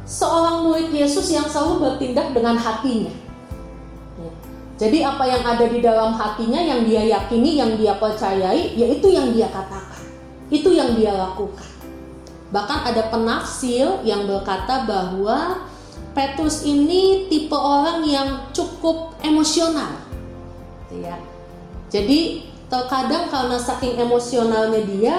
seorang 0.09 0.65
murid 0.65 0.89
Yesus 0.89 1.29
yang 1.29 1.45
selalu 1.45 1.85
bertindak 1.85 2.33
dengan 2.33 2.57
hatinya. 2.57 3.13
Ya. 4.17 4.31
Jadi 4.81 4.97
apa 5.05 5.23
yang 5.29 5.43
ada 5.45 5.65
di 5.69 5.79
dalam 5.79 6.17
hatinya, 6.17 6.57
yang 6.57 6.81
dia 6.89 7.05
yakini, 7.05 7.61
yang 7.61 7.77
dia 7.77 8.01
percayai, 8.01 8.73
yaitu 8.73 9.13
yang 9.13 9.29
dia 9.29 9.45
katakan, 9.53 10.09
itu 10.49 10.73
yang 10.73 10.97
dia 10.97 11.13
lakukan. 11.13 11.69
Bahkan 12.51 12.79
ada 12.91 13.13
penafsir 13.13 14.03
yang 14.03 14.27
berkata 14.27 14.83
bahwa 14.83 15.69
Petrus 16.11 16.67
ini 16.67 17.31
tipe 17.31 17.55
orang 17.55 18.03
yang 18.03 18.51
cukup 18.51 19.15
emosional. 19.23 19.95
Ya. 20.91 21.15
Jadi 21.87 22.50
terkadang 22.71 23.27
karena 23.27 23.59
saking 23.59 23.99
emosionalnya 23.99 24.81
dia, 24.87 25.15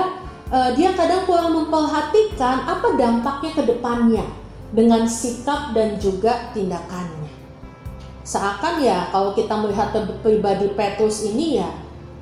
uh, 0.48 0.72
dia 0.72 0.96
kadang 0.96 1.28
kurang 1.28 1.52
memperhatikan 1.52 2.64
apa 2.64 2.96
dampaknya 2.96 3.50
ke 3.52 3.62
depannya 3.68 4.24
dengan 4.72 5.04
sikap 5.04 5.76
dan 5.76 6.00
juga 6.00 6.48
tindakannya. 6.56 7.28
Seakan 8.24 8.80
ya 8.80 9.12
kalau 9.12 9.36
kita 9.36 9.52
melihat 9.60 9.92
pribadi 10.24 10.72
Petrus 10.72 11.28
ini 11.28 11.60
ya, 11.60 11.68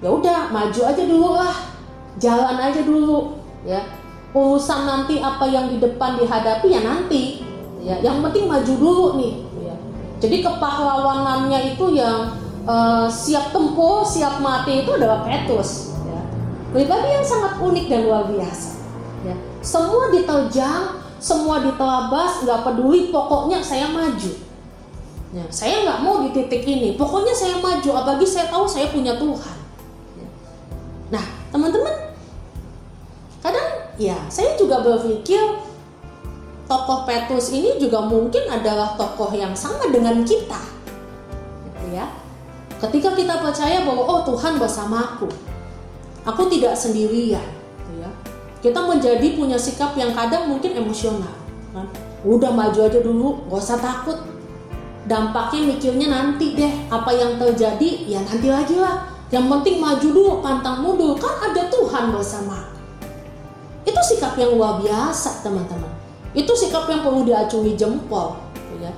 ya 0.02 0.10
udah 0.10 0.50
maju 0.50 0.80
aja 0.82 1.04
dulu 1.06 1.38
lah, 1.38 1.54
jalan 2.18 2.58
aja 2.58 2.82
dulu, 2.82 3.38
ya 3.62 3.78
urusan 4.34 4.86
nanti 4.86 5.18
apa 5.18 5.46
yang 5.46 5.70
di 5.70 5.82
depan 5.82 6.14
dihadapi 6.18 6.66
ya 6.70 6.80
nanti 6.86 7.42
ya 7.82 7.98
yang 7.98 8.22
penting 8.22 8.46
maju 8.46 8.72
dulu 8.78 9.06
nih 9.18 9.34
ya. 9.66 9.74
jadi 10.22 10.36
kepahlawanannya 10.46 11.74
itu 11.74 11.98
yang 11.98 12.30
uh, 12.64 13.06
siap 13.08 13.52
tempur 13.52 14.02
siap 14.02 14.40
mati 14.40 14.84
itu 14.84 14.90
adalah 14.96 15.24
Petrus 15.24 15.94
ya. 16.04 16.20
pribadi 16.72 17.08
yang 17.14 17.26
sangat 17.26 17.60
unik 17.60 17.86
dan 17.88 18.00
luar 18.08 18.24
biasa 18.28 18.70
ya. 19.24 19.36
semua 19.60 20.10
diterjang 20.12 20.84
semua 21.20 21.60
ditelabas 21.60 22.44
nggak 22.44 22.60
peduli 22.64 23.12
pokoknya 23.12 23.60
saya 23.60 23.88
maju 23.92 24.32
ya. 25.36 25.44
saya 25.52 25.84
nggak 25.84 25.98
mau 26.00 26.24
di 26.24 26.32
titik 26.32 26.64
ini 26.64 26.96
pokoknya 26.96 27.36
saya 27.36 27.60
maju 27.60 27.90
apalagi 27.94 28.26
saya 28.26 28.48
tahu 28.48 28.64
saya 28.64 28.88
punya 28.88 29.16
Tuhan 29.20 29.56
ya. 30.16 30.28
nah 31.12 31.24
teman-teman 31.52 32.10
ya 34.00 34.16
saya 34.32 34.56
juga 34.56 34.80
berpikir 34.80 35.60
tokoh 36.64 37.04
Petrus 37.04 37.52
ini 37.52 37.76
juga 37.76 38.00
mungkin 38.08 38.48
adalah 38.48 38.96
tokoh 38.96 39.28
yang 39.36 39.52
sama 39.52 39.92
dengan 39.92 40.24
kita 40.24 40.56
gitu 41.68 41.84
ya 41.92 42.08
ketika 42.80 43.12
kita 43.12 43.34
percaya 43.40 43.84
bahwa 43.84 44.02
oh 44.04 44.20
Tuhan 44.24 44.56
bersamaku 44.56 45.28
aku 46.24 46.42
tidak 46.48 46.74
sendirian 46.76 47.44
gitu 47.44 47.92
ya 48.00 48.10
kita 48.60 48.80
menjadi 48.80 49.26
punya 49.36 49.56
sikap 49.56 49.96
yang 49.96 50.12
kadang 50.16 50.48
mungkin 50.48 50.76
emosional 50.76 51.36
kan 51.70 51.86
udah 52.24 52.52
maju 52.52 52.78
aja 52.84 53.00
dulu 53.00 53.48
gak 53.48 53.60
usah 53.60 53.80
takut 53.80 54.18
dampaknya 55.08 55.76
mikirnya 55.76 56.06
nanti 56.12 56.52
deh 56.52 56.72
apa 56.92 57.08
yang 57.16 57.40
terjadi 57.40 58.04
ya 58.04 58.20
nanti 58.20 58.48
lagi 58.52 58.76
lah 58.76 59.08
yang 59.32 59.48
penting 59.48 59.80
maju 59.80 60.08
dulu 60.10 60.32
pantang 60.44 60.84
mundur 60.84 61.16
kan 61.16 61.52
ada 61.52 61.70
Tuhan 61.72 62.12
bersama 62.12 62.70
itu 63.84 64.00
sikap 64.14 64.36
yang 64.36 64.56
luar 64.56 64.80
biasa 64.80 65.40
teman-teman. 65.40 65.88
Itu 66.36 66.52
sikap 66.52 66.86
yang 66.86 67.00
perlu 67.00 67.24
diacungi 67.24 67.74
jempol. 67.74 68.36
Gitu 68.54 68.84
ya. 68.84 68.92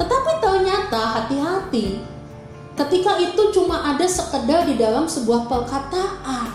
Tetapi 0.00 0.30
ternyata 0.40 1.00
hati-hati 1.20 2.00
ketika 2.76 3.20
itu 3.20 3.42
cuma 3.52 3.92
ada 3.92 4.06
sekedar 4.08 4.64
di 4.64 4.80
dalam 4.80 5.04
sebuah 5.04 5.48
perkataan. 5.48 6.48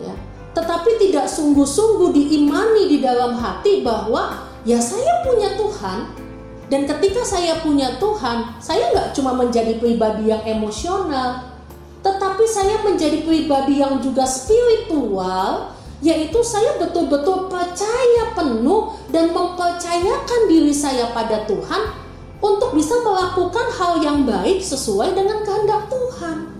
Ya. 0.00 0.14
Tetapi 0.54 0.90
tidak 1.00 1.26
sungguh-sungguh 1.28 2.14
diimani 2.14 2.88
di 2.88 2.98
dalam 3.04 3.36
hati 3.36 3.84
bahwa 3.84 4.48
ya 4.64 4.80
saya 4.80 5.24
punya 5.26 5.58
Tuhan 5.58 6.24
dan 6.72 6.88
ketika 6.88 7.20
saya 7.22 7.60
punya 7.60 8.00
Tuhan, 8.00 8.56
saya 8.56 8.88
nggak 8.96 9.12
cuma 9.12 9.36
menjadi 9.36 9.76
pribadi 9.76 10.32
yang 10.32 10.40
emosional, 10.48 11.52
tetapi 12.00 12.44
saya 12.48 12.80
menjadi 12.80 13.20
pribadi 13.24 13.84
yang 13.84 14.00
juga 14.00 14.24
spiritual 14.24 15.72
yaitu 16.04 16.36
saya 16.44 16.76
betul-betul 16.76 17.48
percaya 17.48 18.36
penuh 18.36 18.92
dan 19.08 19.32
mempercayakan 19.32 20.40
diri 20.52 20.74
saya 20.74 21.08
pada 21.16 21.48
Tuhan 21.48 22.03
untuk 22.44 22.76
bisa 22.76 23.00
melakukan 23.00 23.72
hal 23.72 24.04
yang 24.04 24.28
baik 24.28 24.60
sesuai 24.60 25.16
dengan 25.16 25.40
kehendak 25.40 25.88
Tuhan. 25.88 26.52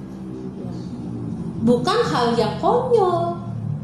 Bukan 1.64 1.99
hal 2.09 2.33
yang 2.33 2.57
konyol, 2.57 3.37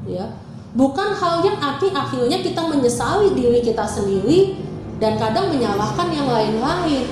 ya. 0.09 0.33
Bukan 0.73 1.13
hal 1.13 1.45
yang 1.45 1.61
akhir 1.61 1.93
akhirnya 1.93 2.41
kita 2.41 2.63
menyesali 2.65 3.37
diri 3.37 3.61
kita 3.61 3.85
sendiri 3.85 4.57
dan 4.97 5.21
kadang 5.21 5.53
menyalahkan 5.53 6.09
yang 6.09 6.31
lain-lain. 6.31 7.05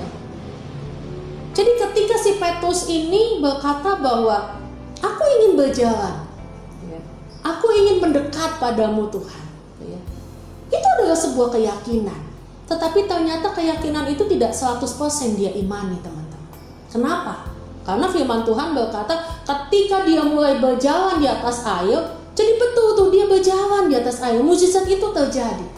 Ya. 0.00 0.06
Jadi 1.52 1.72
ketika 1.76 2.16
si 2.16 2.40
Petrus 2.40 2.88
ini 2.88 3.42
berkata 3.42 4.00
bahwa 4.00 4.56
aku 5.02 5.22
ingin 5.36 5.52
berjalan, 5.60 6.32
Aku 7.42 7.74
ingin 7.74 7.98
mendekat 7.98 8.62
padamu 8.62 9.10
Tuhan. 9.10 9.44
Ya. 9.82 10.00
Itu 10.70 10.86
adalah 10.98 11.18
sebuah 11.18 11.48
keyakinan. 11.50 12.31
Tetapi 12.72 13.04
ternyata 13.04 13.52
keyakinan 13.52 14.08
itu 14.08 14.24
tidak 14.32 14.56
100% 14.56 14.80
dia 15.36 15.52
imani 15.52 16.00
teman-teman. 16.00 16.48
Kenapa? 16.88 17.52
Karena 17.84 18.08
firman 18.08 18.48
Tuhan 18.48 18.72
berkata 18.72 19.12
ketika 19.44 20.08
dia 20.08 20.24
mulai 20.24 20.56
berjalan 20.56 21.20
di 21.20 21.28
atas 21.28 21.68
air, 21.68 22.00
jadi 22.32 22.56
betul 22.56 22.96
tuh 22.96 23.08
dia 23.12 23.28
berjalan 23.28 23.92
di 23.92 23.94
atas 24.00 24.24
air. 24.24 24.40
Mujizat 24.40 24.88
itu 24.88 25.04
terjadi. 25.12 25.68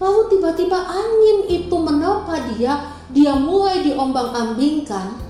Lalu 0.00 0.20
tiba-tiba 0.32 0.78
angin 0.88 1.44
itu 1.52 1.76
menerpa 1.76 2.38
dia, 2.54 2.96
dia 3.12 3.36
mulai 3.36 3.84
diombang-ambingkan. 3.84 5.28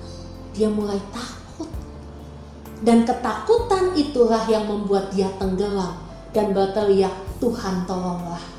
dia 0.59 0.67
mulai 0.67 0.99
takut. 1.15 1.71
Dan 2.83 3.07
ketakutan 3.07 3.95
itulah 3.95 4.43
yang 4.51 4.67
membuat 4.67 5.15
dia 5.15 5.31
tenggelam 5.39 5.95
dan 6.35 6.51
berteriak, 6.51 7.15
Tuhan 7.39 7.87
tolonglah. 7.87 8.58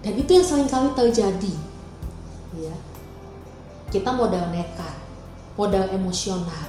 Dan 0.00 0.12
itu 0.16 0.30
yang 0.32 0.46
sering 0.46 0.68
kali 0.68 0.90
terjadi. 0.96 1.54
Ya. 2.56 2.74
Kita 3.92 4.16
modal 4.16 4.48
nekat, 4.48 4.96
modal 5.58 5.92
emosional. 5.92 6.66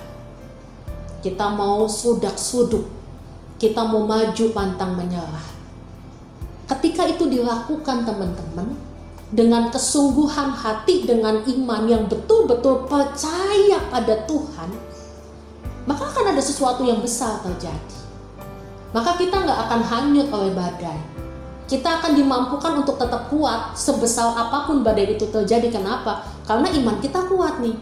Kita 1.21 1.53
mau 1.53 1.85
sudak-suduk, 1.85 2.89
kita 3.61 3.85
mau 3.87 4.03
maju 4.03 4.45
pantang 4.51 4.97
menyerah. 4.97 5.47
Ketika 6.65 7.05
itu 7.05 7.29
dilakukan 7.29 8.09
teman-teman, 8.09 8.73
dengan 9.31 9.71
kesungguhan 9.71 10.51
hati, 10.51 11.07
dengan 11.07 11.39
iman 11.39 11.83
yang 11.87 12.03
betul-betul 12.11 12.83
percaya 12.83 13.79
pada 13.87 14.27
Tuhan, 14.27 14.69
maka 15.87 16.03
akan 16.11 16.35
ada 16.35 16.43
sesuatu 16.43 16.83
yang 16.83 16.99
besar 16.99 17.39
terjadi. 17.39 17.97
Maka 18.91 19.15
kita 19.15 19.39
nggak 19.39 19.59
akan 19.71 19.81
hanyut 19.87 20.27
oleh 20.35 20.51
badai. 20.51 20.99
Kita 21.71 22.03
akan 22.03 22.19
dimampukan 22.19 22.83
untuk 22.83 22.99
tetap 22.99 23.31
kuat 23.31 23.79
sebesar 23.79 24.35
apa 24.35 24.67
pun 24.67 24.83
badai 24.83 25.15
itu 25.15 25.23
terjadi. 25.31 25.71
Kenapa? 25.71 26.19
Karena 26.43 26.67
iman 26.67 26.99
kita 26.99 27.23
kuat 27.31 27.63
nih. 27.63 27.79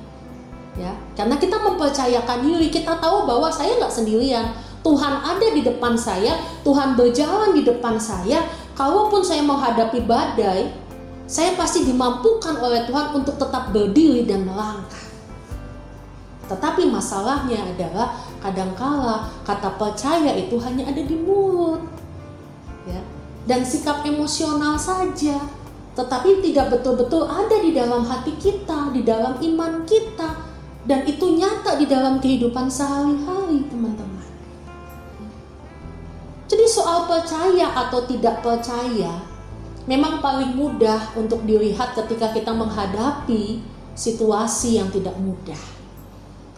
Ya, 0.78 0.94
karena 1.18 1.42
kita 1.42 1.58
mempercayakan 1.58 2.46
diri, 2.46 2.70
kita 2.70 3.02
tahu 3.02 3.26
bahwa 3.26 3.50
saya 3.50 3.82
nggak 3.82 3.90
sendirian. 3.90 4.54
Tuhan 4.86 5.26
ada 5.26 5.48
di 5.50 5.66
depan 5.66 5.98
saya, 5.98 6.38
Tuhan 6.62 6.94
berjalan 6.94 7.58
di 7.58 7.66
depan 7.66 7.98
saya. 7.98 8.46
Kalaupun 8.78 9.26
saya 9.26 9.42
menghadapi 9.42 10.06
badai, 10.06 10.70
saya 11.26 11.58
pasti 11.58 11.84
dimampukan 11.84 12.62
oleh 12.62 12.86
Tuhan 12.86 13.12
untuk 13.12 13.42
tetap 13.42 13.74
berdiri 13.74 14.24
dan 14.24 14.46
melangkah. 14.46 15.04
Tetapi 16.46 16.88
masalahnya 16.88 17.60
adalah 17.74 18.14
kadangkala 18.40 19.34
kata 19.44 19.76
percaya 19.82 20.32
itu 20.38 20.62
hanya 20.62 20.88
ada 20.88 21.02
di 21.02 21.18
mulut. 21.18 21.84
Ya. 22.86 23.02
Dan 23.50 23.66
sikap 23.66 24.06
emosional 24.06 24.78
saja. 24.78 25.42
Tetapi 25.98 26.46
tidak 26.46 26.70
betul-betul 26.78 27.26
ada 27.26 27.58
di 27.58 27.74
dalam 27.74 28.06
hati 28.06 28.38
kita, 28.38 28.94
di 28.94 29.02
dalam 29.02 29.42
iman 29.42 29.82
kita. 29.90 30.46
Dan 30.86 31.02
itu 31.10 31.34
nyata 31.34 31.82
di 31.82 31.90
dalam 31.90 32.22
kehidupan 32.22 32.70
sehari-hari 32.70 33.66
teman-teman. 33.68 34.30
Jadi 36.46 36.66
soal 36.70 37.10
percaya 37.10 37.74
atau 37.74 38.06
tidak 38.06 38.42
percaya 38.46 39.22
memang 39.90 40.22
paling 40.22 40.54
mudah 40.54 41.18
untuk 41.18 41.42
dilihat 41.50 41.98
ketika 41.98 42.30
kita 42.30 42.54
menghadapi 42.54 43.66
situasi 43.98 44.78
yang 44.78 44.94
tidak 44.94 45.18
mudah. 45.18 45.58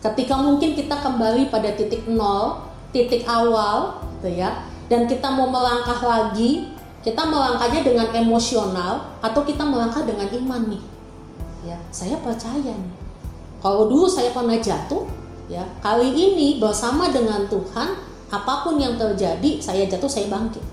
Ketika 0.04 0.36
mungkin 0.36 0.76
kita 0.76 1.00
kembali 1.00 1.48
pada 1.48 1.72
titik 1.72 2.04
nol, 2.12 2.68
titik 2.92 3.24
awal, 3.24 4.04
gitu 4.20 4.36
ya, 4.36 4.68
dan 4.92 5.08
kita 5.08 5.32
mau 5.32 5.48
melangkah 5.48 6.00
lagi, 6.04 6.76
kita 7.02 7.22
melangkahnya 7.26 7.82
dengan 7.82 8.08
emosional 8.14 9.18
atau 9.22 9.42
kita 9.42 9.66
melangkah 9.66 10.06
dengan 10.06 10.30
iman 10.30 10.62
nih. 10.70 10.84
Ya, 11.66 11.78
saya 11.94 12.18
percaya 12.22 12.74
nih. 12.74 12.96
Kalau 13.62 13.90
dulu 13.90 14.10
saya 14.10 14.34
pernah 14.34 14.58
jatuh, 14.58 15.06
ya, 15.46 15.62
kali 15.82 16.10
ini 16.14 16.58
bersama 16.58 17.10
dengan 17.14 17.46
Tuhan, 17.46 17.98
apa 18.32 18.54
pun 18.66 18.82
yang 18.82 18.98
terjadi, 18.98 19.62
saya 19.62 19.86
jatuh, 19.86 20.10
saya 20.10 20.30
bangkit 20.30 20.64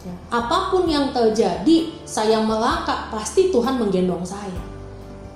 Ya. 0.00 0.14
Apa 0.32 0.72
pun 0.72 0.88
yang 0.88 1.12
terjadi, 1.12 1.92
saya 2.08 2.40
melangkah, 2.40 3.12
pasti 3.12 3.52
Tuhan 3.52 3.76
menggendong 3.76 4.24
saya. 4.24 4.60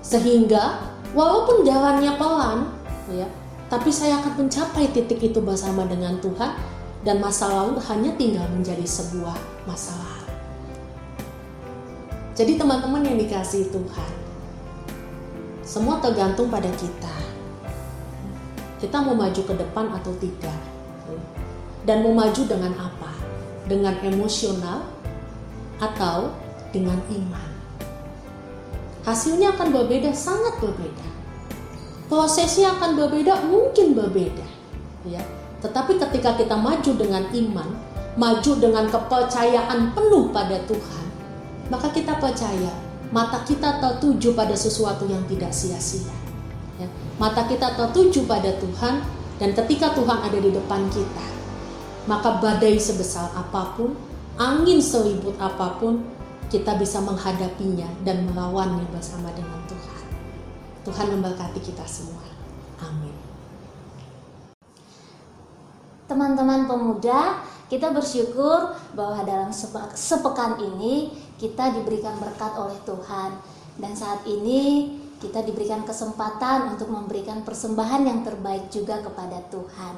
Sehingga 0.01 0.81
walaupun 1.13 1.65
jalannya 1.65 2.17
pelan, 2.17 2.73
ya, 3.13 3.29
tapi 3.69 3.93
saya 3.93 4.21
akan 4.25 4.45
mencapai 4.45 4.89
titik 4.93 5.21
itu 5.21 5.41
bersama 5.45 5.85
dengan 5.85 6.17
Tuhan 6.21 6.57
dan 7.05 7.21
masa 7.21 7.53
lalu 7.53 7.79
hanya 7.87 8.11
tinggal 8.17 8.49
menjadi 8.51 8.83
sebuah 8.83 9.37
masa 9.69 9.93
lalu. 9.95 10.33
Jadi 12.35 12.59
teman-teman 12.59 13.07
yang 13.07 13.17
dikasih 13.21 13.71
Tuhan, 13.71 14.13
semua 15.63 16.03
tergantung 16.03 16.51
pada 16.51 16.69
kita. 16.75 17.15
Kita 18.83 19.01
mau 19.01 19.15
maju 19.15 19.41
ke 19.41 19.55
depan 19.55 19.87
atau 19.95 20.13
tidak. 20.19 20.59
Dan 21.85 22.01
mau 22.01 22.17
maju 22.17 22.43
dengan 22.49 22.73
apa? 22.81 23.05
dengan 23.65 23.97
emosional 24.05 24.85
atau 25.81 26.33
dengan 26.71 27.01
iman. 27.13 27.51
Hasilnya 29.05 29.53
akan 29.57 29.69
berbeda, 29.73 30.13
sangat 30.17 30.61
berbeda. 30.61 31.09
Prosesnya 32.09 32.77
akan 32.77 32.97
berbeda, 32.97 33.49
mungkin 33.49 33.97
berbeda. 33.97 34.49
Ya. 35.05 35.21
Tetapi 35.61 35.97
ketika 35.97 36.37
kita 36.37 36.57
maju 36.57 36.93
dengan 36.97 37.25
iman, 37.29 37.69
maju 38.17 38.53
dengan 38.61 38.85
kepercayaan 38.89 39.93
penuh 39.97 40.29
pada 40.33 40.61
Tuhan, 40.69 41.07
maka 41.73 41.89
kita 41.93 42.21
percaya 42.21 42.73
mata 43.13 43.41
kita 43.47 43.81
tertuju 43.81 44.35
pada 44.35 44.53
sesuatu 44.53 45.09
yang 45.09 45.25
tidak 45.29 45.53
sia-sia. 45.53 46.13
Ya. 46.81 46.89
Mata 47.17 47.47
kita 47.47 47.79
tertuju 47.79 48.27
pada 48.27 48.53
Tuhan, 48.59 49.01
dan 49.39 49.51
ketika 49.55 49.95
Tuhan 49.95 50.19
ada 50.25 50.39
di 50.39 50.51
depan 50.51 50.89
kita, 50.91 51.27
maka 52.07 52.39
badai 52.39 52.77
sebesar 52.77 53.33
apa 53.33 53.75
pun, 53.79 53.97
angin 54.37 54.79
selibut 54.83 55.35
apa 55.41 55.79
pun, 55.81 56.05
kita 56.53 56.77
bisa 56.79 57.01
menghadapinya 57.03 57.89
dan 58.05 58.29
melawannya 58.31 58.85
bersama 58.93 59.33
dengan 59.33 59.59
Tuhan. 59.67 60.03
Tuhan 60.85 61.07
memberkati 61.19 61.61
kita 61.65 61.83
semua. 61.89 62.23
Amin. 62.85 63.17
Teman-teman 66.05 66.69
pemuda, 66.69 67.41
kita 67.73 67.89
bersyukur 67.89 68.77
bahwa 68.93 69.25
dalam 69.25 69.49
sepekan 69.97 70.61
ini 70.61 71.09
kita 71.41 71.73
diberikan 71.73 72.21
berkat 72.21 72.53
oleh 72.61 72.77
Tuhan. 72.85 73.41
Dan 73.81 73.97
saat 73.97 74.21
ini 74.29 74.93
kita 75.17 75.41
diberikan 75.41 75.81
kesempatan 75.89 76.77
untuk 76.77 76.93
memberikan 76.93 77.41
persembahan 77.41 78.05
yang 78.05 78.21
terbaik 78.21 78.69
juga 78.69 79.01
kepada 79.01 79.41
Tuhan. 79.49 79.97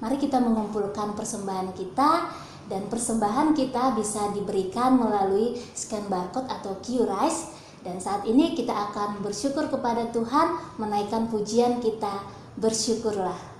Mari 0.00 0.16
kita 0.16 0.40
mengumpulkan 0.40 1.12
persembahan 1.12 1.76
kita 1.76 2.32
dan 2.72 2.88
persembahan 2.88 3.52
kita 3.52 3.92
bisa 3.92 4.32
diberikan 4.32 4.96
melalui 4.96 5.60
scan 5.76 6.08
barcode 6.08 6.48
atau 6.48 6.80
QRIS 6.80 7.52
dan 7.84 8.00
saat 8.00 8.24
ini 8.24 8.56
kita 8.56 8.72
akan 8.72 9.20
bersyukur 9.20 9.68
kepada 9.68 10.08
Tuhan 10.08 10.80
menaikkan 10.80 11.28
pujian 11.28 11.78
kita. 11.78 12.24
Bersyukurlah 12.56 13.51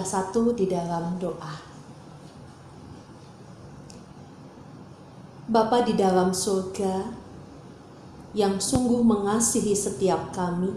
kita 0.00 0.32
satu 0.32 0.56
di 0.56 0.64
dalam 0.64 1.20
doa. 1.20 1.60
Bapa 5.44 5.84
di 5.84 5.92
dalam 5.92 6.32
surga 6.32 7.04
yang 8.32 8.56
sungguh 8.56 9.04
mengasihi 9.04 9.76
setiap 9.76 10.32
kami, 10.32 10.72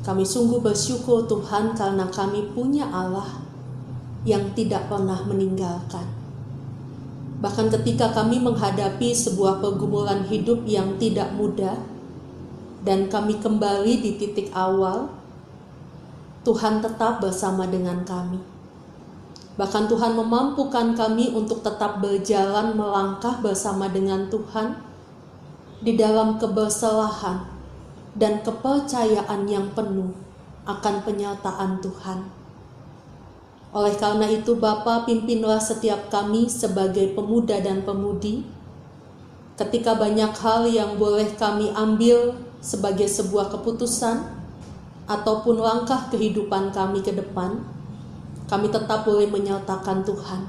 kami 0.00 0.24
sungguh 0.24 0.64
bersyukur 0.64 1.28
Tuhan 1.28 1.76
karena 1.76 2.08
kami 2.08 2.56
punya 2.56 2.88
Allah 2.88 3.44
yang 4.24 4.48
tidak 4.56 4.88
pernah 4.88 5.20
meninggalkan. 5.28 6.08
Bahkan 7.44 7.68
ketika 7.68 8.16
kami 8.16 8.40
menghadapi 8.40 9.12
sebuah 9.12 9.60
pergumulan 9.60 10.24
hidup 10.24 10.64
yang 10.64 10.96
tidak 10.96 11.36
mudah, 11.36 11.76
dan 12.80 13.12
kami 13.12 13.36
kembali 13.44 13.92
di 14.00 14.16
titik 14.16 14.48
awal, 14.56 15.19
Tuhan 16.40 16.80
tetap 16.80 17.20
bersama 17.20 17.68
dengan 17.68 18.00
kami. 18.08 18.40
Bahkan 19.60 19.92
Tuhan 19.92 20.16
memampukan 20.16 20.96
kami 20.96 21.36
untuk 21.36 21.60
tetap 21.60 22.00
berjalan 22.00 22.72
melangkah 22.72 23.36
bersama 23.44 23.92
dengan 23.92 24.24
Tuhan 24.32 24.72
di 25.84 26.00
dalam 26.00 26.40
kebersalahan 26.40 27.44
dan 28.16 28.40
kepercayaan 28.40 29.44
yang 29.44 29.68
penuh 29.76 30.16
akan 30.64 31.04
penyertaan 31.04 31.84
Tuhan. 31.84 32.24
Oleh 33.76 33.94
karena 34.00 34.26
itu 34.32 34.56
Bapa 34.56 35.04
pimpinlah 35.04 35.60
setiap 35.60 36.08
kami 36.08 36.48
sebagai 36.48 37.12
pemuda 37.12 37.60
dan 37.60 37.84
pemudi 37.84 38.42
ketika 39.60 39.92
banyak 39.92 40.32
hal 40.40 40.64
yang 40.64 40.96
boleh 40.96 41.36
kami 41.36 41.68
ambil 41.76 42.32
sebagai 42.64 43.04
sebuah 43.04 43.52
keputusan 43.52 44.39
ataupun 45.10 45.58
langkah 45.58 46.06
kehidupan 46.06 46.70
kami 46.70 47.02
ke 47.02 47.10
depan, 47.10 47.58
kami 48.46 48.70
tetap 48.70 49.02
boleh 49.02 49.26
menyatakan 49.26 50.06
Tuhan. 50.06 50.46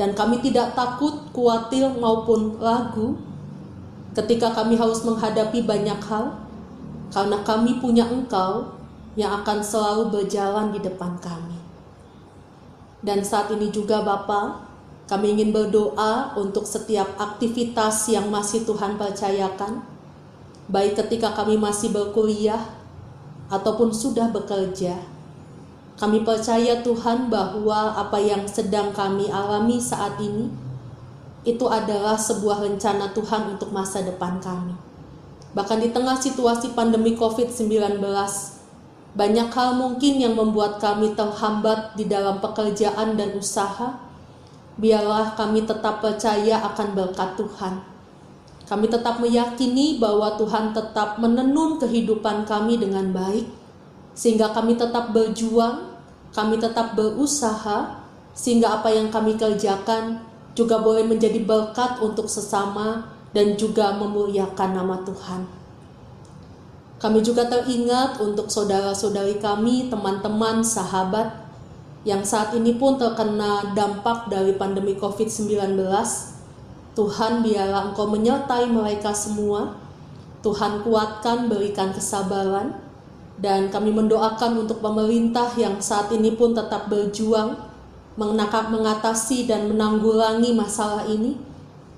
Dan 0.00 0.16
kami 0.16 0.40
tidak 0.40 0.72
takut, 0.72 1.28
khawatir 1.36 1.92
maupun 2.00 2.56
ragu 2.56 3.20
ketika 4.16 4.56
kami 4.56 4.80
harus 4.80 5.04
menghadapi 5.04 5.68
banyak 5.68 6.00
hal, 6.08 6.40
karena 7.12 7.44
kami 7.44 7.76
punya 7.76 8.08
Engkau 8.08 8.72
yang 9.20 9.44
akan 9.44 9.60
selalu 9.60 10.16
berjalan 10.16 10.72
di 10.72 10.80
depan 10.80 11.20
kami. 11.20 11.60
Dan 13.04 13.20
saat 13.20 13.52
ini 13.52 13.68
juga 13.68 14.00
Bapa, 14.00 14.64
kami 15.10 15.36
ingin 15.36 15.52
berdoa 15.52 16.36
untuk 16.40 16.64
setiap 16.64 17.20
aktivitas 17.20 18.08
yang 18.08 18.32
masih 18.32 18.64
Tuhan 18.64 18.96
percayakan, 18.96 19.84
baik 20.68 21.00
ketika 21.04 21.32
kami 21.36 21.56
masih 21.56 21.90
berkuliah 21.90 22.77
ataupun 23.48 23.92
sudah 23.92 24.28
bekerja. 24.32 24.96
Kami 25.98 26.22
percaya 26.22 26.78
Tuhan 26.84 27.26
bahwa 27.26 27.98
apa 27.98 28.22
yang 28.22 28.46
sedang 28.46 28.94
kami 28.94 29.26
alami 29.28 29.82
saat 29.82 30.14
ini 30.22 30.46
itu 31.42 31.66
adalah 31.66 32.14
sebuah 32.14 32.62
rencana 32.62 33.10
Tuhan 33.10 33.58
untuk 33.58 33.74
masa 33.74 34.04
depan 34.06 34.38
kami. 34.38 34.76
Bahkan 35.56 35.78
di 35.82 35.90
tengah 35.90 36.14
situasi 36.14 36.76
pandemi 36.76 37.18
COVID-19, 37.18 37.98
banyak 39.18 39.48
hal 39.50 39.70
mungkin 39.74 40.14
yang 40.22 40.38
membuat 40.38 40.78
kami 40.78 41.18
terhambat 41.18 41.98
di 41.98 42.06
dalam 42.06 42.38
pekerjaan 42.38 43.18
dan 43.18 43.34
usaha. 43.34 43.98
Biarlah 44.78 45.34
kami 45.34 45.66
tetap 45.66 45.98
percaya 45.98 46.62
akan 46.62 46.94
berkat 46.94 47.34
Tuhan 47.34 47.97
kami 48.68 48.84
tetap 48.92 49.16
meyakini 49.16 49.96
bahwa 49.96 50.36
Tuhan 50.36 50.76
tetap 50.76 51.16
menenun 51.16 51.80
kehidupan 51.80 52.44
kami 52.44 52.76
dengan 52.76 53.08
baik, 53.16 53.48
sehingga 54.12 54.52
kami 54.52 54.76
tetap 54.76 55.16
berjuang, 55.16 55.88
kami 56.36 56.60
tetap 56.60 56.92
berusaha, 56.92 58.04
sehingga 58.36 58.76
apa 58.76 58.92
yang 58.92 59.08
kami 59.08 59.40
kerjakan 59.40 60.20
juga 60.52 60.84
boleh 60.84 61.08
menjadi 61.08 61.40
berkat 61.40 61.96
untuk 62.04 62.28
sesama 62.28 63.08
dan 63.32 63.56
juga 63.56 63.96
memuliakan 63.96 64.70
nama 64.76 65.00
Tuhan. 65.00 65.48
Kami 66.98 67.24
juga 67.24 67.48
teringat 67.48 68.20
untuk 68.20 68.52
saudara-saudari 68.52 69.40
kami, 69.40 69.88
teman-teman, 69.88 70.60
sahabat 70.60 71.48
yang 72.04 72.20
saat 72.20 72.52
ini 72.52 72.76
pun 72.76 73.00
terkena 73.00 73.72
dampak 73.72 74.28
dari 74.28 74.52
pandemi 74.58 74.92
COVID-19 74.98 75.78
Tuhan 76.98 77.46
biarlah 77.46 77.94
Engkau 77.94 78.10
menyertai 78.10 78.66
mereka 78.66 79.14
semua. 79.14 79.78
Tuhan 80.42 80.82
kuatkan, 80.82 81.46
berikan 81.46 81.94
kesabaran. 81.94 82.74
Dan 83.38 83.70
kami 83.70 83.94
mendoakan 83.94 84.66
untuk 84.66 84.82
pemerintah 84.82 85.46
yang 85.54 85.78
saat 85.78 86.10
ini 86.10 86.34
pun 86.34 86.58
tetap 86.58 86.90
berjuang 86.90 87.54
mengatasi 88.18 89.46
dan 89.46 89.70
menanggulangi 89.70 90.50
masalah 90.58 91.06
ini. 91.06 91.38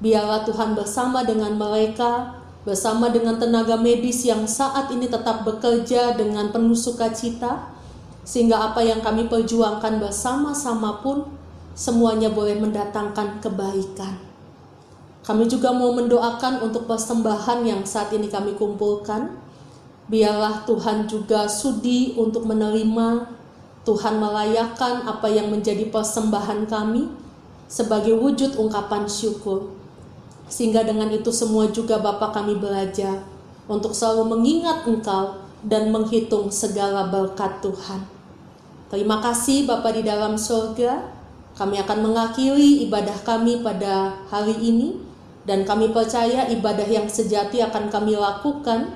Biarlah 0.04 0.44
Tuhan 0.44 0.76
bersama 0.76 1.24
dengan 1.24 1.56
mereka, 1.56 2.36
bersama 2.68 3.08
dengan 3.08 3.40
tenaga 3.40 3.80
medis 3.80 4.28
yang 4.28 4.44
saat 4.44 4.92
ini 4.92 5.08
tetap 5.08 5.48
bekerja 5.48 6.12
dengan 6.12 6.52
penuh 6.52 6.76
sukacita, 6.76 7.72
sehingga 8.20 8.68
apa 8.68 8.84
yang 8.84 9.00
kami 9.00 9.32
perjuangkan 9.32 9.96
bersama-sama 9.96 11.00
pun 11.00 11.24
semuanya 11.72 12.28
boleh 12.28 12.60
mendatangkan 12.60 13.40
kebaikan. 13.40 14.29
Kami 15.30 15.46
juga 15.46 15.70
mau 15.70 15.94
mendoakan 15.94 16.58
untuk 16.58 16.90
persembahan 16.90 17.62
yang 17.62 17.86
saat 17.86 18.10
ini 18.10 18.26
kami 18.26 18.58
kumpulkan. 18.58 19.38
Biarlah 20.10 20.66
Tuhan 20.66 21.06
juga 21.06 21.46
sudi 21.46 22.18
untuk 22.18 22.50
menerima, 22.50 23.30
Tuhan 23.86 24.18
melayakan 24.18 25.06
apa 25.06 25.30
yang 25.30 25.54
menjadi 25.54 25.86
persembahan 25.86 26.66
kami 26.66 27.14
sebagai 27.70 28.18
wujud 28.18 28.58
ungkapan 28.58 29.06
syukur. 29.06 29.70
Sehingga 30.50 30.82
dengan 30.82 31.06
itu 31.14 31.30
semua 31.30 31.70
juga 31.70 32.02
Bapak 32.02 32.34
kami 32.34 32.58
belajar 32.58 33.22
untuk 33.70 33.94
selalu 33.94 34.34
mengingat 34.34 34.82
Engkau 34.82 35.46
dan 35.62 35.94
menghitung 35.94 36.50
segala 36.50 37.06
berkat 37.06 37.62
Tuhan. 37.62 38.02
Terima 38.90 39.22
kasih 39.22 39.62
Bapak 39.62 39.94
di 39.94 40.02
dalam 40.02 40.34
surga. 40.34 41.22
Kami 41.54 41.78
akan 41.78 41.98
mengakhiri 42.02 42.82
ibadah 42.90 43.22
kami 43.22 43.62
pada 43.62 44.18
hari 44.26 44.58
ini 44.58 45.09
dan 45.48 45.64
kami 45.64 45.92
percaya 45.92 46.48
ibadah 46.52 46.84
yang 46.84 47.08
sejati 47.08 47.64
akan 47.64 47.88
kami 47.88 48.16
lakukan 48.16 48.92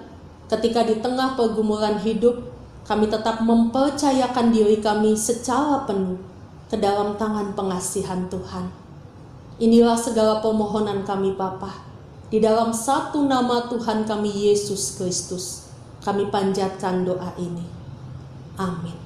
ketika 0.49 0.85
di 0.85 1.01
tengah 1.01 1.37
pergumulan 1.39 1.97
hidup 2.01 2.53
kami 2.85 3.09
tetap 3.09 3.41
mempercayakan 3.41 4.53
diri 4.53 4.77
kami 4.85 5.17
secara 5.17 5.89
penuh 5.89 6.21
ke 6.69 6.77
dalam 6.77 7.17
tangan 7.17 7.57
pengasihan 7.57 8.29
Tuhan. 8.29 8.69
Inilah 9.57 9.97
segala 9.97 10.45
permohonan 10.45 11.07
kami 11.07 11.33
Bapa. 11.33 11.73
Di 12.29 12.43
dalam 12.43 12.75
satu 12.75 13.25
nama 13.25 13.71
Tuhan 13.71 14.05
kami 14.05 14.51
Yesus 14.51 14.99
Kristus, 14.99 15.71
kami 16.03 16.29
panjatkan 16.29 17.07
doa 17.07 17.33
ini. 17.41 17.65
Amin. 18.59 19.04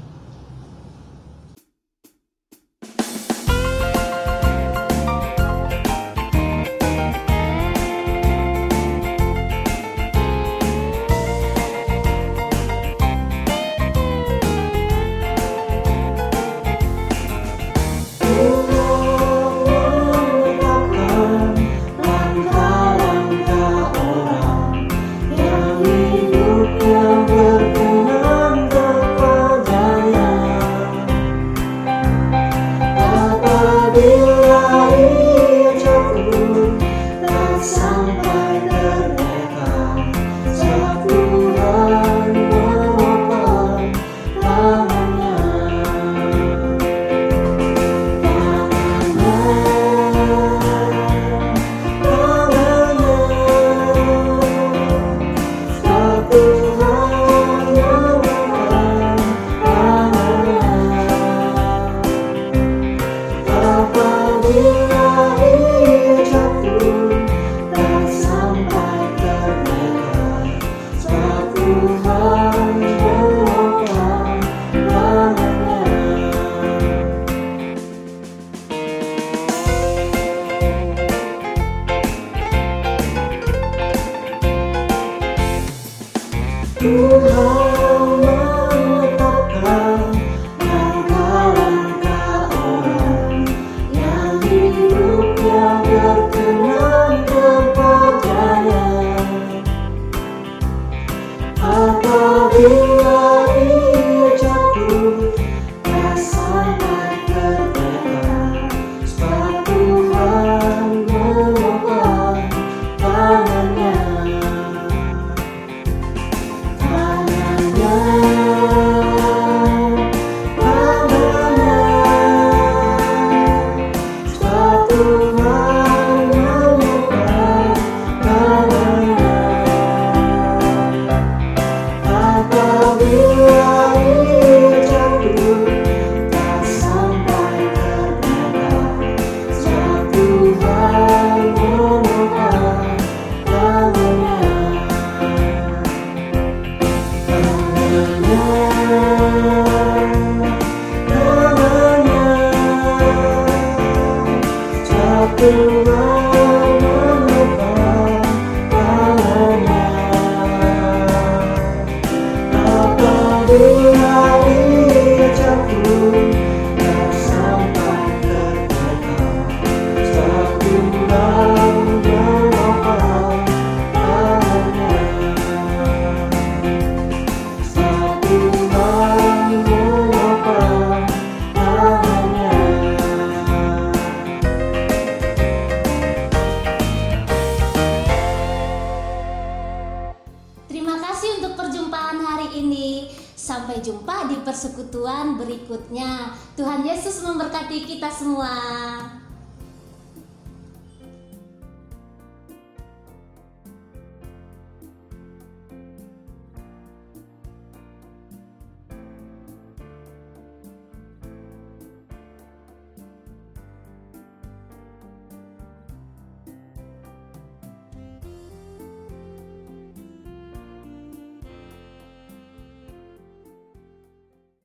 Sampai 155.38 155.77